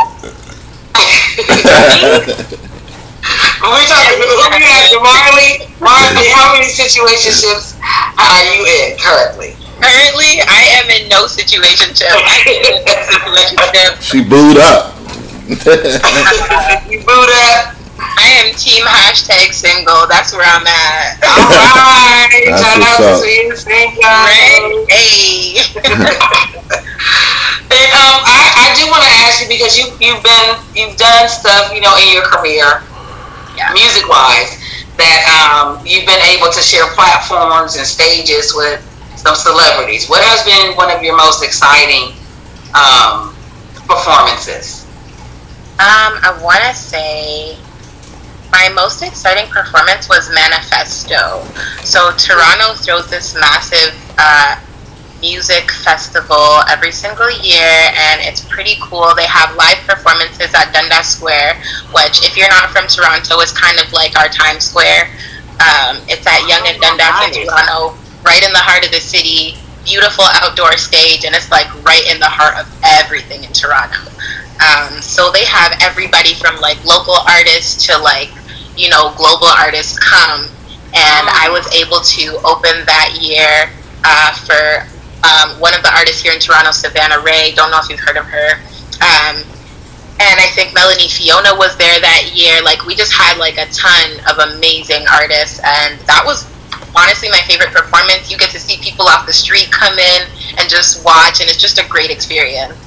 When 3.64 3.72
we 3.80 3.88
talking, 3.88 4.20
let 4.20 4.52
me 4.52 4.68
ask 4.68 4.92
you, 4.92 5.00
Marley, 5.00 5.72
Marley, 5.80 6.28
how 6.36 6.52
many 6.52 6.68
situationships 6.68 7.80
are 8.20 8.44
you 8.52 8.68
in 8.68 9.00
currently? 9.00 9.56
Currently, 9.80 10.44
I 10.44 10.84
am 10.84 10.90
in 10.92 11.08
no 11.08 11.28
situation 11.28 11.96
I 12.04 12.44
am 12.44 12.68
in 12.68 12.84
no 12.84 12.92
situationship. 13.56 14.02
She 14.02 14.24
booed 14.24 14.58
up. 14.58 14.93
you 16.90 17.00
boot 17.04 17.32
up. 17.52 17.76
I 18.00 18.46
am 18.46 18.56
team 18.56 18.84
hashtag 18.86 19.52
single. 19.54 20.08
That's 20.08 20.34
where 20.34 20.46
I'm 20.46 20.66
at. 20.66 21.20
All 21.24 21.50
right. 21.50 22.48
That's 22.48 22.62
Shout 22.62 22.82
out 22.82 23.22
to 23.22 23.58
single. 23.58 24.04
Right? 24.04 24.86
Hey. 24.90 25.60
And 27.74 27.90
um, 27.90 28.22
I, 28.22 28.70
I 28.70 28.78
do 28.78 28.86
want 28.94 29.02
to 29.02 29.10
ask 29.26 29.42
you 29.42 29.50
because 29.50 29.74
you 29.74 29.90
you've 29.98 30.22
been 30.22 30.48
you've 30.78 30.94
done 30.96 31.26
stuff 31.26 31.74
you 31.74 31.82
know 31.82 31.98
in 31.98 32.14
your 32.14 32.22
career, 32.22 32.86
Yeah. 33.58 33.74
music 33.74 34.06
wise, 34.08 34.62
that 35.02 35.26
um, 35.26 35.82
you've 35.82 36.06
been 36.06 36.22
able 36.22 36.54
to 36.54 36.62
share 36.62 36.86
platforms 36.94 37.76
and 37.76 37.86
stages 37.88 38.54
with 38.54 38.78
some 39.18 39.34
celebrities. 39.34 40.06
What 40.08 40.22
has 40.22 40.46
been 40.46 40.78
one 40.78 40.92
of 40.94 41.02
your 41.02 41.18
most 41.18 41.42
exciting 41.44 42.14
um, 42.78 43.34
performances? 43.90 44.83
Um, 45.80 46.22
I 46.22 46.38
want 46.42 46.64
to 46.64 46.74
say 46.74 47.58
my 48.54 48.70
most 48.70 49.02
exciting 49.02 49.50
performance 49.50 50.08
was 50.08 50.30
Manifesto. 50.30 51.42
So 51.82 52.14
Toronto 52.14 52.78
throws 52.78 53.10
this 53.10 53.34
massive 53.34 53.98
uh, 54.18 54.62
music 55.20 55.72
festival 55.72 56.62
every 56.70 56.92
single 56.92 57.32
year, 57.42 57.74
and 57.98 58.22
it's 58.22 58.46
pretty 58.46 58.78
cool. 58.80 59.10
They 59.16 59.26
have 59.26 59.56
live 59.58 59.82
performances 59.90 60.54
at 60.54 60.72
Dundas 60.72 61.08
Square, 61.08 61.58
which, 61.98 62.22
if 62.22 62.38
you're 62.38 62.54
not 62.54 62.70
from 62.70 62.86
Toronto, 62.86 63.42
is 63.42 63.52
kind 63.52 63.80
of 63.82 63.92
like 63.92 64.14
our 64.20 64.30
Times 64.30 64.70
Square. 64.70 65.10
Um, 65.58 65.98
it's 66.06 66.28
at 66.30 66.46
Yonge 66.46 66.78
and 66.78 66.80
Dundas 66.80 67.34
in. 67.34 67.50
Toronto, 67.50 67.98
right 68.22 68.46
in 68.46 68.54
the 68.54 68.62
heart 68.62 68.86
of 68.86 68.92
the 68.92 69.02
city. 69.02 69.58
Beautiful 69.84 70.26
outdoor 70.46 70.78
stage, 70.78 71.26
and 71.26 71.34
it's 71.34 71.50
like 71.50 71.68
right 71.84 72.06
in 72.06 72.20
the 72.20 72.30
heart 72.30 72.56
of 72.62 72.70
everything 72.86 73.44
in 73.44 73.52
Toronto. 73.52 74.13
Um, 74.64 75.02
so 75.02 75.32
they 75.32 75.44
have 75.46 75.76
everybody 75.82 76.34
from 76.34 76.60
like 76.60 76.84
local 76.86 77.16
artists 77.28 77.86
to 77.88 77.98
like 78.00 78.32
you 78.78 78.90
know 78.90 79.14
global 79.18 79.48
artists 79.48 80.00
come, 80.00 80.48
and 80.96 81.24
I 81.30 81.50
was 81.52 81.68
able 81.76 82.00
to 82.00 82.40
open 82.48 82.86
that 82.88 83.20
year 83.20 83.70
uh, 84.06 84.32
for 84.40 84.88
um, 85.28 85.60
one 85.60 85.74
of 85.74 85.84
the 85.84 85.92
artists 85.96 86.22
here 86.22 86.34
in 86.34 86.40
Toronto, 86.40 86.72
Savannah 86.72 87.20
Ré. 87.20 87.56
Don't 87.56 87.72
know 87.72 87.80
if 87.82 87.90
you've 87.90 88.00
heard 88.00 88.18
of 88.18 88.26
her. 88.26 88.60
Um, 89.04 89.44
and 90.20 90.40
I 90.40 90.48
think 90.56 90.74
Melanie 90.74 91.10
Fiona 91.10 91.56
was 91.56 91.76
there 91.78 92.00
that 92.00 92.32
year. 92.34 92.62
Like 92.64 92.86
we 92.86 92.96
just 92.96 93.12
had 93.12 93.38
like 93.38 93.58
a 93.58 93.66
ton 93.72 94.20
of 94.30 94.40
amazing 94.56 95.06
artists, 95.12 95.60
and 95.60 96.00
that 96.08 96.24
was 96.24 96.48
honestly 96.96 97.30
my 97.30 97.42
favorite 97.48 97.72
performance. 97.72 98.32
You 98.32 98.38
get 98.38 98.52
to 98.52 98.60
see 98.60 98.78
people 98.78 99.08
off 99.08 99.26
the 99.26 99.34
street 99.34 99.72
come 99.72 99.98
in 99.98 100.22
and 100.58 100.70
just 100.70 101.04
watch, 101.04 101.42
and 101.42 101.50
it's 101.50 101.60
just 101.60 101.80
a 101.80 101.88
great 101.90 102.12
experience. 102.12 102.78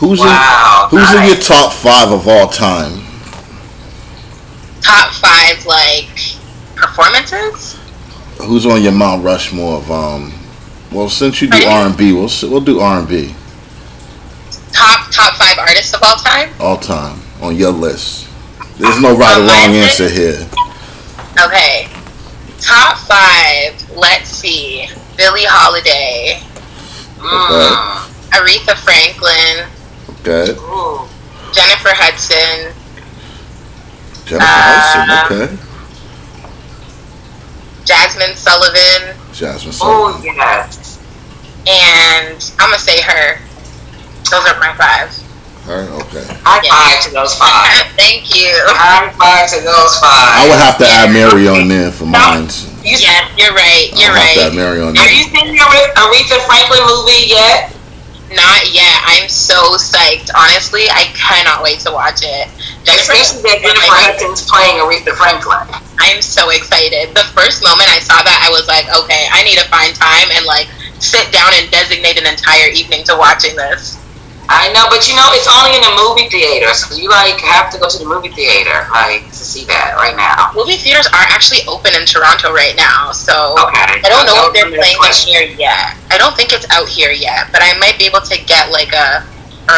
Who's 0.00 0.18
Wow, 0.20 0.88
in 0.92 0.98
Who's 0.98 1.14
in 1.14 1.26
your 1.26 1.36
top 1.36 1.72
five 1.72 2.10
of 2.10 2.26
all 2.26 2.48
time? 2.48 3.02
Top 4.80 5.12
five 5.14 5.64
like 5.66 6.08
performances. 6.74 7.78
Who's 8.38 8.64
on 8.64 8.82
your 8.82 8.92
Mount 8.92 9.22
Rushmore 9.22 9.76
of 9.76 9.90
um? 9.90 10.32
Well, 10.90 11.08
since 11.10 11.40
you 11.42 11.48
do 11.50 11.62
R 11.64 11.86
and 11.86 11.96
B, 11.96 12.12
we'll 12.12 12.30
we'll 12.44 12.60
do 12.62 12.80
R 12.80 12.98
and 13.00 13.08
B 13.08 13.34
Top 14.72 15.10
top 15.12 15.34
five 15.34 15.58
artists 15.58 15.92
of 15.94 16.02
all 16.02 16.16
time. 16.16 16.50
all 16.58 16.78
time 16.78 17.20
on 17.42 17.54
your 17.56 17.70
list. 17.70 18.26
There's 18.78 18.98
no 19.00 19.14
right 19.16 19.36
or 19.36 19.40
On 19.42 19.46
my 19.46 19.66
wrong 19.66 19.72
list? 19.72 20.00
answer 20.00 20.08
here. 20.08 20.48
Okay. 21.46 21.88
Top 22.60 22.96
five. 22.98 23.90
Let's 23.96 24.30
see. 24.30 24.88
Billie 25.18 25.44
Holiday, 25.44 26.40
Mm. 27.18 28.08
Aretha 28.30 28.74
Franklin, 28.78 29.68
Okay, 30.20 30.52
Ooh. 30.52 31.08
Jennifer 31.52 31.90
Hudson, 31.96 32.72
Jennifer 34.26 34.44
Uh, 34.44 35.06
Hudson. 35.08 35.48
Okay, 35.48 35.56
Jazmine 37.84 38.36
Sullivan, 38.36 39.16
Jazmine. 39.32 39.78
Oh 39.82 40.20
yes. 40.22 40.98
and 41.66 42.36
I'm 42.58 42.70
gonna 42.70 42.78
say 42.78 43.00
her. 43.02 43.38
Those 44.30 44.46
are 44.46 44.58
my 44.60 44.74
five. 44.76 45.10
Her. 45.66 45.88
Okay. 46.04 46.24
High 46.44 46.60
Yeah. 46.62 46.70
five 46.70 47.04
to 47.04 47.10
those 47.10 47.34
five. 47.36 47.66
Thank 47.98 48.34
you. 48.36 48.52
High 48.76 49.10
five 49.18 49.48
to 49.50 49.60
those 49.64 49.96
five. 49.98 50.38
I 50.38 50.46
would 50.48 50.58
have 50.60 50.78
to 50.78 50.86
add 50.86 51.12
Mary 51.12 51.48
on 51.48 51.68
there 51.68 51.90
for 51.90 52.04
mine. 52.06 52.48
You, 52.84 52.96
Yes, 52.96 53.28
you're 53.36 53.52
right. 53.52 53.90
You're 53.92 54.08
I'll 54.08 54.16
have 54.16 54.34
to 54.34 54.40
add 54.40 54.46
right. 54.48 54.54
Mary 54.54 54.80
on 54.80 54.94
Have 54.94 55.10
you 55.12 55.24
seen 55.24 55.52
the 55.52 55.60
Are- 55.60 55.92
Aretha 56.08 56.38
Franklin 56.46 56.80
movie 56.86 57.28
yet? 57.28 57.72
Not 58.30 58.70
yet. 58.72 59.02
I'm 59.06 59.28
so 59.28 59.74
psyched. 59.74 60.30
Honestly, 60.34 60.86
I 60.90 61.10
cannot 61.18 61.62
wait 61.62 61.80
to 61.82 61.90
watch 61.90 62.22
it. 62.22 62.46
Especially 62.86 63.42
that 63.42 63.58
Jennifer 63.60 63.90
Hudson's 63.90 64.46
playing 64.46 64.78
Aretha 64.78 65.12
Franklin. 65.18 65.66
I'm 66.00 66.22
so 66.22 66.48
excited. 66.50 67.12
The 67.12 67.26
first 67.36 67.60
moment 67.60 67.90
I 67.90 67.98
saw 68.00 68.22
that, 68.22 68.38
I 68.40 68.50
was 68.54 68.64
like, 68.70 68.88
okay, 68.88 69.28
I 69.30 69.42
need 69.42 69.58
to 69.58 69.68
find 69.68 69.92
time 69.92 70.30
and 70.32 70.46
like 70.46 70.70
sit 71.02 71.28
down 71.34 71.52
and 71.58 71.68
designate 71.70 72.16
an 72.16 72.26
entire 72.26 72.72
evening 72.72 73.04
to 73.10 73.18
watching 73.18 73.56
this. 73.56 73.99
I 74.50 74.66
know, 74.74 74.90
but 74.90 75.06
you 75.06 75.14
know, 75.14 75.30
it's 75.30 75.46
only 75.46 75.78
in 75.78 75.82
the 75.86 75.94
movie 75.94 76.26
theater, 76.26 76.74
so 76.74 76.98
you 76.98 77.06
like 77.06 77.38
have 77.38 77.70
to 77.70 77.78
go 77.78 77.86
to 77.86 77.98
the 78.02 78.04
movie 78.04 78.34
theater, 78.34 78.82
like 78.90 79.30
to 79.30 79.42
see 79.46 79.62
that 79.70 79.94
right 79.94 80.18
now. 80.18 80.50
Movie 80.58 80.74
theaters 80.74 81.06
are 81.06 81.22
actually 81.30 81.62
open 81.70 81.94
in 81.94 82.02
Toronto 82.02 82.50
right 82.50 82.74
now, 82.74 83.14
so 83.14 83.54
Okay. 83.70 84.02
I 84.02 84.10
don't 84.10 84.26
know 84.26 84.50
if 84.50 84.52
they're 84.52 84.66
playing 84.66 84.98
it 84.98 85.02
question. 85.02 85.30
here 85.30 85.46
yet. 85.54 85.94
I 86.10 86.18
don't 86.18 86.34
think 86.34 86.50
it's 86.50 86.66
out 86.74 86.90
here 86.90 87.14
yet, 87.14 87.46
but 87.54 87.62
I 87.62 87.78
might 87.78 87.94
be 87.94 88.10
able 88.10 88.26
to 88.26 88.36
get 88.50 88.74
like 88.74 88.90
a 88.90 89.22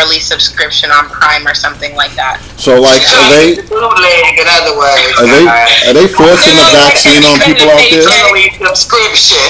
early 0.00 0.16
subscription 0.24 0.88
on 0.88 1.04
Prime 1.12 1.44
or 1.44 1.52
something 1.52 1.92
like 1.92 2.16
that. 2.16 2.40
So, 2.56 2.80
like, 2.80 3.04
are 3.12 3.28
they? 3.28 3.60
In 4.40 4.46
other 4.48 4.72
words, 4.72 5.04
are 5.20 5.28
they 5.28 5.44
are 5.44 5.92
they 5.92 6.08
forcing 6.08 6.56
the 6.56 6.68
vaccine 6.80 7.20
on 7.28 7.36
people 7.44 7.68
out 7.68 7.84
there? 7.92 8.08
Early 8.24 8.48
subscription. 8.56 9.44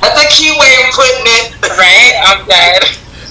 That's 0.00 0.24
a 0.24 0.28
cute 0.32 0.56
way 0.56 0.72
of 0.80 0.96
putting 0.96 1.28
it. 1.36 1.52
Right? 1.76 2.16
I'm 2.24 2.40
dead. 2.48 2.80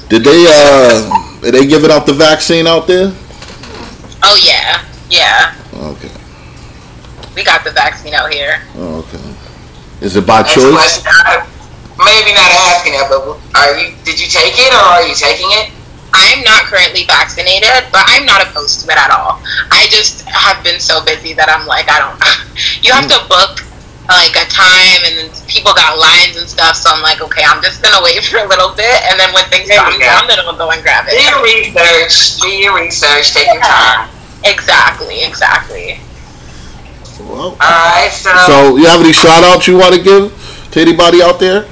Did 0.10 0.24
they 0.24 0.46
uh? 0.48 1.10
Are 1.44 1.52
they 1.52 1.66
giving 1.66 1.92
out 1.92 2.06
the 2.06 2.14
vaccine 2.14 2.68
out 2.68 2.88
there? 2.88 3.14
Oh 4.24 4.38
yeah, 4.46 4.84
yeah. 5.10 5.56
Okay. 5.74 6.14
We 7.36 7.44
got 7.44 7.64
the 7.64 7.72
vaccine 7.72 8.14
out 8.14 8.32
here. 8.32 8.62
Oh, 8.76 9.04
okay. 9.06 10.06
Is 10.06 10.16
it 10.16 10.26
by 10.26 10.44
choice? 10.44 11.04
Maybe 11.98 12.36
not 12.36 12.52
asking 12.70 12.94
that, 12.94 13.08
but 13.10 13.40
are 13.58 13.78
you? 13.78 13.96
Did 14.04 14.20
you 14.20 14.28
take 14.28 14.54
it 14.58 14.74
or 14.74 14.84
are 14.84 15.08
you 15.08 15.16
taking 15.16 15.48
it? 15.58 15.72
I'm 16.14 16.44
not 16.44 16.64
currently 16.64 17.04
vaccinated, 17.06 17.92
but 17.92 18.04
I'm 18.08 18.26
not 18.26 18.46
opposed 18.46 18.82
to 18.82 18.92
it 18.92 18.98
at 18.98 19.12
all. 19.12 19.42
I 19.72 19.88
just 19.90 20.22
have 20.30 20.64
been 20.64 20.80
so 20.80 21.04
busy 21.04 21.34
that 21.34 21.50
I'm 21.50 21.68
like, 21.68 21.90
I 21.90 22.00
don't. 22.00 22.20
You 22.82 22.94
have 22.94 23.10
to 23.10 23.20
book 23.28 23.65
like 24.10 24.38
a 24.38 24.46
time, 24.46 25.02
and 25.10 25.14
then 25.18 25.30
people 25.48 25.74
got 25.74 25.98
lines 25.98 26.38
and 26.38 26.46
stuff. 26.48 26.76
So 26.78 26.90
I'm 26.94 27.02
like, 27.02 27.22
okay, 27.22 27.42
I'm 27.46 27.62
just 27.62 27.82
gonna 27.82 28.04
wait 28.04 28.24
for 28.28 28.38
a 28.38 28.48
little 28.48 28.74
bit, 28.74 29.02
and 29.10 29.20
then 29.20 29.34
when 29.34 29.46
things 29.50 29.70
calm 29.70 29.94
we 29.94 30.00
go. 30.00 30.06
down, 30.06 30.28
then 30.28 30.40
I'll 30.46 30.56
go 30.56 30.70
and 30.70 30.82
grab 30.84 31.06
it 31.08 31.18
Do 31.18 31.24
your 31.24 31.42
research. 31.42 32.42
Do 32.42 32.50
your 32.50 32.76
research. 32.78 33.34
Take 33.34 33.48
your 33.50 33.62
time. 33.62 34.10
Exactly, 34.46 35.24
exactly. 35.24 36.00
Well, 37.20 37.58
All 37.58 37.58
right. 37.58 38.12
So, 38.12 38.30
so 38.46 38.78
you 38.78 38.86
have 38.86 39.02
any 39.02 39.14
shout 39.14 39.44
outs 39.44 39.68
you 39.68 39.78
want 39.78 39.96
to 39.96 40.02
give 40.02 40.30
to 40.72 40.80
anybody 40.80 41.24
out 41.24 41.40
there? 41.40 41.66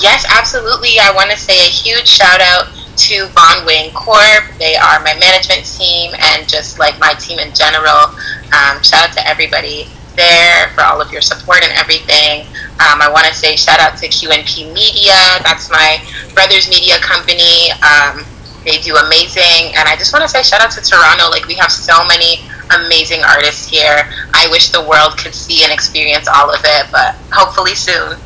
Yes, 0.00 0.24
absolutely. 0.30 0.98
I 1.00 1.12
want 1.14 1.30
to 1.30 1.36
say 1.36 1.54
a 1.60 1.68
huge 1.70 2.08
shout 2.08 2.40
out 2.40 2.72
to 2.96 3.26
Von 3.28 3.66
Wayne 3.66 3.92
Corp. 3.92 4.44
They 4.58 4.76
are 4.76 5.00
my 5.00 5.14
management 5.18 5.66
team 5.66 6.12
and 6.18 6.48
just 6.48 6.78
like 6.78 6.98
my 6.98 7.12
team 7.14 7.38
in 7.38 7.52
general. 7.52 8.14
Um, 8.54 8.82
shout 8.82 9.10
out 9.10 9.12
to 9.14 9.28
everybody 9.28 9.90
there 10.16 10.68
for 10.74 10.82
all 10.82 11.00
of 11.00 11.12
your 11.12 11.20
support 11.20 11.62
and 11.62 11.72
everything. 11.72 12.46
Um, 12.82 13.00
I 13.00 13.08
want 13.10 13.26
to 13.26 13.34
say 13.34 13.56
shout 13.56 13.80
out 13.80 13.96
to 13.98 14.08
QNP 14.08 14.72
Media. 14.72 15.14
That's 15.42 15.70
my 15.70 16.02
brother's 16.34 16.68
media 16.68 16.98
company. 16.98 17.70
Um, 17.82 18.26
they 18.64 18.78
do 18.78 18.96
amazing. 18.96 19.76
And 19.76 19.88
I 19.88 19.94
just 19.96 20.12
want 20.12 20.22
to 20.24 20.28
say 20.28 20.42
shout 20.42 20.60
out 20.60 20.72
to 20.72 20.80
Toronto. 20.80 21.28
Like, 21.30 21.46
we 21.46 21.54
have 21.54 21.70
so 21.70 22.04
many 22.06 22.40
amazing 22.72 23.22
artists 23.22 23.68
here. 23.68 24.08
I 24.32 24.48
wish 24.50 24.70
the 24.70 24.82
world 24.82 25.18
could 25.18 25.34
see 25.34 25.62
and 25.62 25.72
experience 25.72 26.26
all 26.26 26.50
of 26.50 26.60
it, 26.64 26.86
but 26.90 27.14
hopefully 27.30 27.74
soon. 27.74 28.16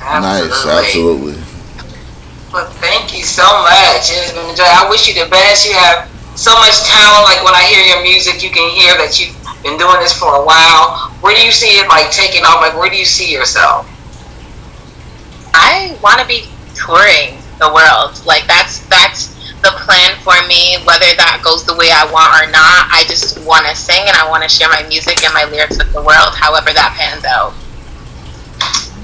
Nice, 0.00 0.66
absolutely. 0.66 1.36
Well, 2.52 2.66
thank 2.80 3.12
you 3.12 3.22
so 3.22 3.44
much. 3.44 4.08
It's 4.08 4.32
been 4.32 4.48
enjoy. 4.48 4.64
I 4.64 4.88
wish 4.88 5.06
you 5.06 5.12
the 5.12 5.28
best. 5.28 5.68
You 5.68 5.74
have 5.76 6.08
so 6.34 6.56
much 6.56 6.80
talent. 6.88 7.28
Like 7.28 7.44
when 7.44 7.54
I 7.54 7.62
hear 7.68 7.84
your 7.84 8.00
music, 8.00 8.42
you 8.42 8.48
can 8.48 8.70
hear 8.72 8.96
that 8.96 9.20
you've 9.20 9.36
been 9.62 9.78
doing 9.78 9.98
this 10.00 10.12
for 10.12 10.34
a 10.34 10.44
while. 10.44 11.10
Where 11.20 11.34
do 11.34 11.42
you 11.44 11.52
see 11.52 11.78
it 11.78 11.88
like 11.88 12.10
taking 12.10 12.44
off? 12.44 12.60
Like 12.60 12.76
where 12.76 12.90
do 12.90 12.96
you 12.96 13.04
see 13.04 13.32
yourself? 13.32 13.86
I 15.54 15.98
want 16.02 16.20
to 16.20 16.26
be 16.26 16.46
touring 16.74 17.42
the 17.58 17.72
world. 17.72 18.14
Like 18.24 18.46
that's 18.46 18.86
that's 18.86 19.34
the 19.62 19.74
plan 19.82 20.14
for 20.22 20.38
me. 20.46 20.78
Whether 20.86 21.10
that 21.18 21.42
goes 21.42 21.66
the 21.66 21.74
way 21.74 21.90
I 21.90 22.06
want 22.06 22.30
or 22.38 22.46
not, 22.50 22.86
I 22.94 23.02
just 23.10 23.42
want 23.44 23.66
to 23.66 23.74
sing 23.74 24.06
and 24.06 24.16
I 24.16 24.28
want 24.30 24.42
to 24.42 24.48
share 24.48 24.68
my 24.68 24.86
music 24.86 25.24
and 25.24 25.34
my 25.34 25.44
lyrics 25.44 25.78
with 25.78 25.92
the 25.92 26.02
world. 26.02 26.34
However 26.38 26.70
that 26.72 26.94
pans 26.94 27.26
out. 27.26 27.54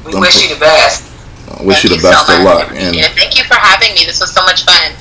We 0.07 0.13
Don't 0.13 0.21
wish 0.21 0.43
you 0.43 0.55
the 0.55 0.61
best. 0.61 1.11
I 1.49 1.63
wish 1.65 1.83
Thank 1.83 1.85
you 1.85 1.97
the 1.99 2.03
best 2.03 2.27
so 2.27 2.37
of 2.37 2.45
luck. 2.45 2.71
And 2.73 3.13
thank 3.19 3.37
you 3.37 3.45
for 3.45 3.55
having 3.55 3.95
me. 3.95 4.05
This 4.05 4.21
was 4.21 4.33
so 4.33 4.45
much 4.45 4.65
fun. 4.65 4.93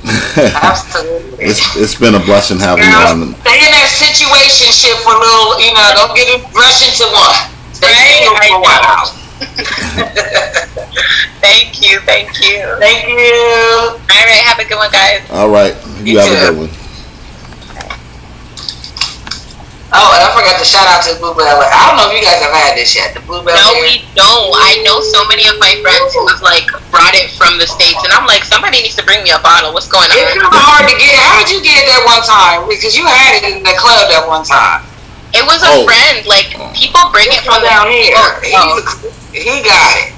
Absolutely. 0.64 1.44
it's 1.44 1.60
it's 1.76 1.94
been 1.94 2.14
a 2.14 2.20
blessing 2.24 2.58
having 2.58 2.84
you 2.84 2.90
on. 3.04 3.34
stay 3.44 3.60
in 3.60 3.70
that 3.72 3.88
situation 3.92 4.72
ship 4.72 4.96
for 5.04 5.12
a 5.12 5.18
little, 5.20 5.60
you 5.60 5.74
know, 5.76 5.84
don't 5.92 6.16
get 6.16 6.28
it 6.32 6.40
rush 6.56 6.80
into 6.80 7.04
one. 7.12 7.36
Stay 7.76 7.86
Right, 7.86 8.24
single 8.24 8.36
for 8.36 8.56
a 8.56 8.60
while. 8.60 9.12
Thank 11.40 11.80
you, 11.82 11.98
thank 12.00 12.28
you. 12.40 12.76
Thank 12.78 13.08
you. 13.08 13.96
All 13.96 14.24
right, 14.24 14.42
have 14.44 14.58
a 14.58 14.64
good 14.68 14.76
one, 14.76 14.90
guys. 14.92 15.22
All 15.30 15.48
right, 15.48 15.74
you 16.00 16.12
You 16.12 16.18
have 16.18 16.30
a 16.30 16.52
good 16.52 16.58
one. 16.70 16.79
Oh, 19.90 20.14
and 20.14 20.22
I 20.22 20.30
forgot 20.30 20.54
to 20.54 20.62
shout 20.62 20.86
out 20.86 21.02
to 21.02 21.14
the 21.14 21.18
Bluebell. 21.18 21.50
I 21.50 21.66
don't 21.90 21.98
know 21.98 22.06
if 22.06 22.14
you 22.14 22.22
guys 22.22 22.38
have 22.38 22.54
had 22.54 22.78
this 22.78 22.94
yet. 22.94 23.10
The 23.10 23.18
Bluebell. 23.26 23.50
No, 23.58 23.74
Bear. 23.74 23.82
we 23.82 24.06
don't. 24.14 24.54
I 24.54 24.78
know 24.86 25.02
so 25.02 25.26
many 25.26 25.50
of 25.50 25.58
my 25.58 25.74
friends 25.82 26.14
who 26.14 26.22
have 26.30 26.38
like 26.46 26.70
brought 26.94 27.10
it 27.18 27.34
from 27.34 27.58
the 27.58 27.66
states, 27.66 27.98
and 28.06 28.14
I'm 28.14 28.22
like, 28.22 28.46
somebody 28.46 28.86
needs 28.86 28.94
to 29.02 29.04
bring 29.04 29.26
me 29.26 29.34
a 29.34 29.42
bottle. 29.42 29.74
What's 29.74 29.90
going 29.90 30.06
on? 30.06 30.14
It's 30.14 30.38
kind 30.38 30.46
of 30.46 30.62
hard 30.62 30.86
to 30.86 30.94
get. 30.94 31.10
How 31.18 31.42
did 31.42 31.50
you 31.50 31.58
get 31.66 31.82
it 31.82 31.90
that 31.90 32.06
one 32.06 32.22
time? 32.22 32.70
Because 32.70 32.94
you 32.94 33.02
had 33.02 33.42
it 33.42 33.50
in 33.50 33.66
the 33.66 33.74
club 33.74 34.06
that 34.14 34.22
one 34.30 34.46
time. 34.46 34.86
It 35.34 35.42
was 35.42 35.58
a 35.66 35.70
Oh. 35.74 35.82
friend. 35.82 36.22
Like 36.22 36.54
people 36.78 37.02
bring 37.10 37.26
it 37.34 37.42
From 37.42 37.58
from 37.58 37.66
down 37.66 37.90
here. 37.90 38.14
Oh, 38.14 38.78
oh. 38.78 39.10
He 39.34 39.62
got 39.66 39.90
it. 40.06 40.14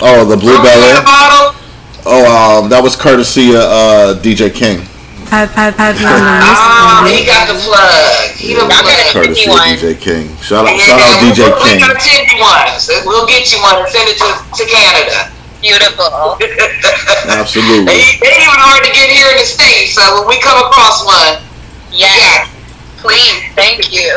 Oh, 0.00 0.24
the 0.24 0.40
Blue 0.40 0.56
Bel 0.64 0.72
Remember 0.72 0.88
Air. 0.88 1.04
that 1.04 1.04
bottle? 1.04 1.60
Oh, 2.08 2.24
um, 2.64 2.68
that 2.72 2.80
was 2.82 2.96
courtesy 2.96 3.50
of 3.52 3.60
uh, 3.60 4.16
DJ 4.24 4.48
King. 4.52 4.88
Oh, 5.32 7.08
he 7.08 7.24
got 7.24 7.48
the 7.48 7.56
plug. 7.56 8.36
He 8.36 8.52
the 8.52 8.68
gotta 8.68 8.84
plug. 8.84 9.16
Courtesy 9.16 9.48
me 9.48 9.56
of 9.56 9.56
one. 9.56 9.72
DJ 9.80 9.96
King. 9.96 10.36
Shout 10.44 10.68
out, 10.68 10.76
shout 10.76 11.00
out 11.00 11.24
we- 11.24 11.32
DJ 11.32 11.48
we, 11.48 11.56
King. 11.64 11.80
We 11.80 11.88
gonna 11.88 12.00
send 12.00 12.28
you 12.28 12.36
one. 12.36 12.68
So 12.76 12.92
we'll 13.08 13.24
get 13.26 13.48
you 13.48 13.58
one 13.64 13.80
and 13.80 13.88
send 13.88 14.12
it 14.12 14.20
to, 14.20 14.28
to 14.28 14.62
Canada. 14.68 15.32
beautiful. 15.64 16.36
Absolutely. 17.32 17.88
They, 17.88 18.04
they 18.20 18.32
even 18.44 18.60
hard 18.60 18.84
to 18.84 18.92
get 18.92 19.08
here 19.08 19.32
in 19.32 19.38
the 19.40 19.48
States, 19.48 19.96
so 19.96 20.04
when 20.20 20.28
we 20.28 20.36
come 20.44 20.60
across 20.68 21.00
one, 21.06 21.40
Yes, 21.92 22.48
please, 22.98 23.42
thank 23.54 23.92
you. 23.92 24.16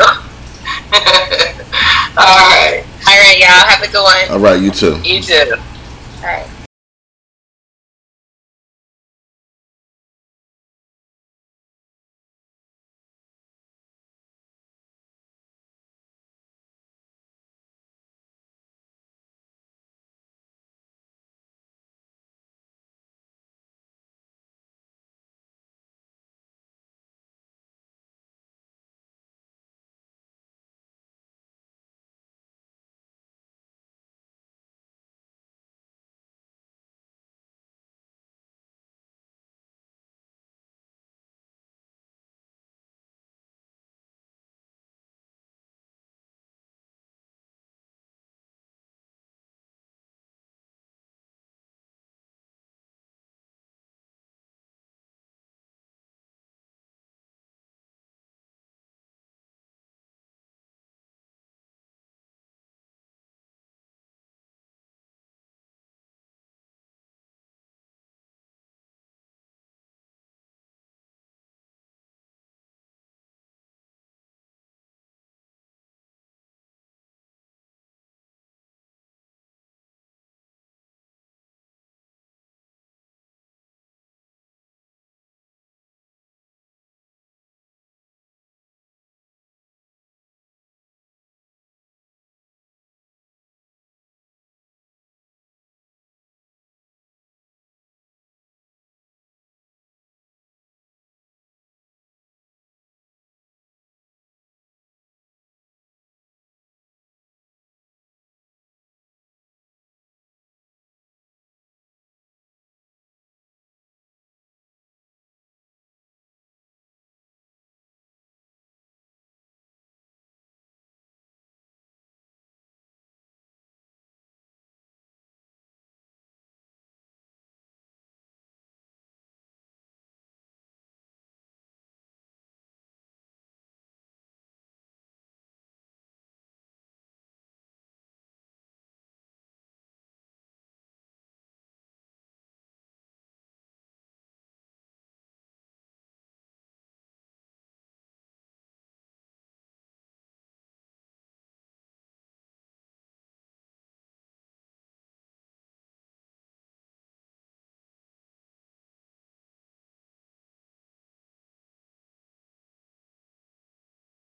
All 2.16 2.24
right. 2.24 2.84
All 3.06 3.18
right, 3.20 3.38
y'all 3.38 3.68
have 3.68 3.82
a 3.82 3.88
good 3.92 4.02
one. 4.02 4.30
All 4.30 4.38
right, 4.38 4.60
you 4.60 4.70
too. 4.70 4.96
You 5.04 5.20
too. 5.20 5.54
All 6.20 6.24
right. 6.24 6.46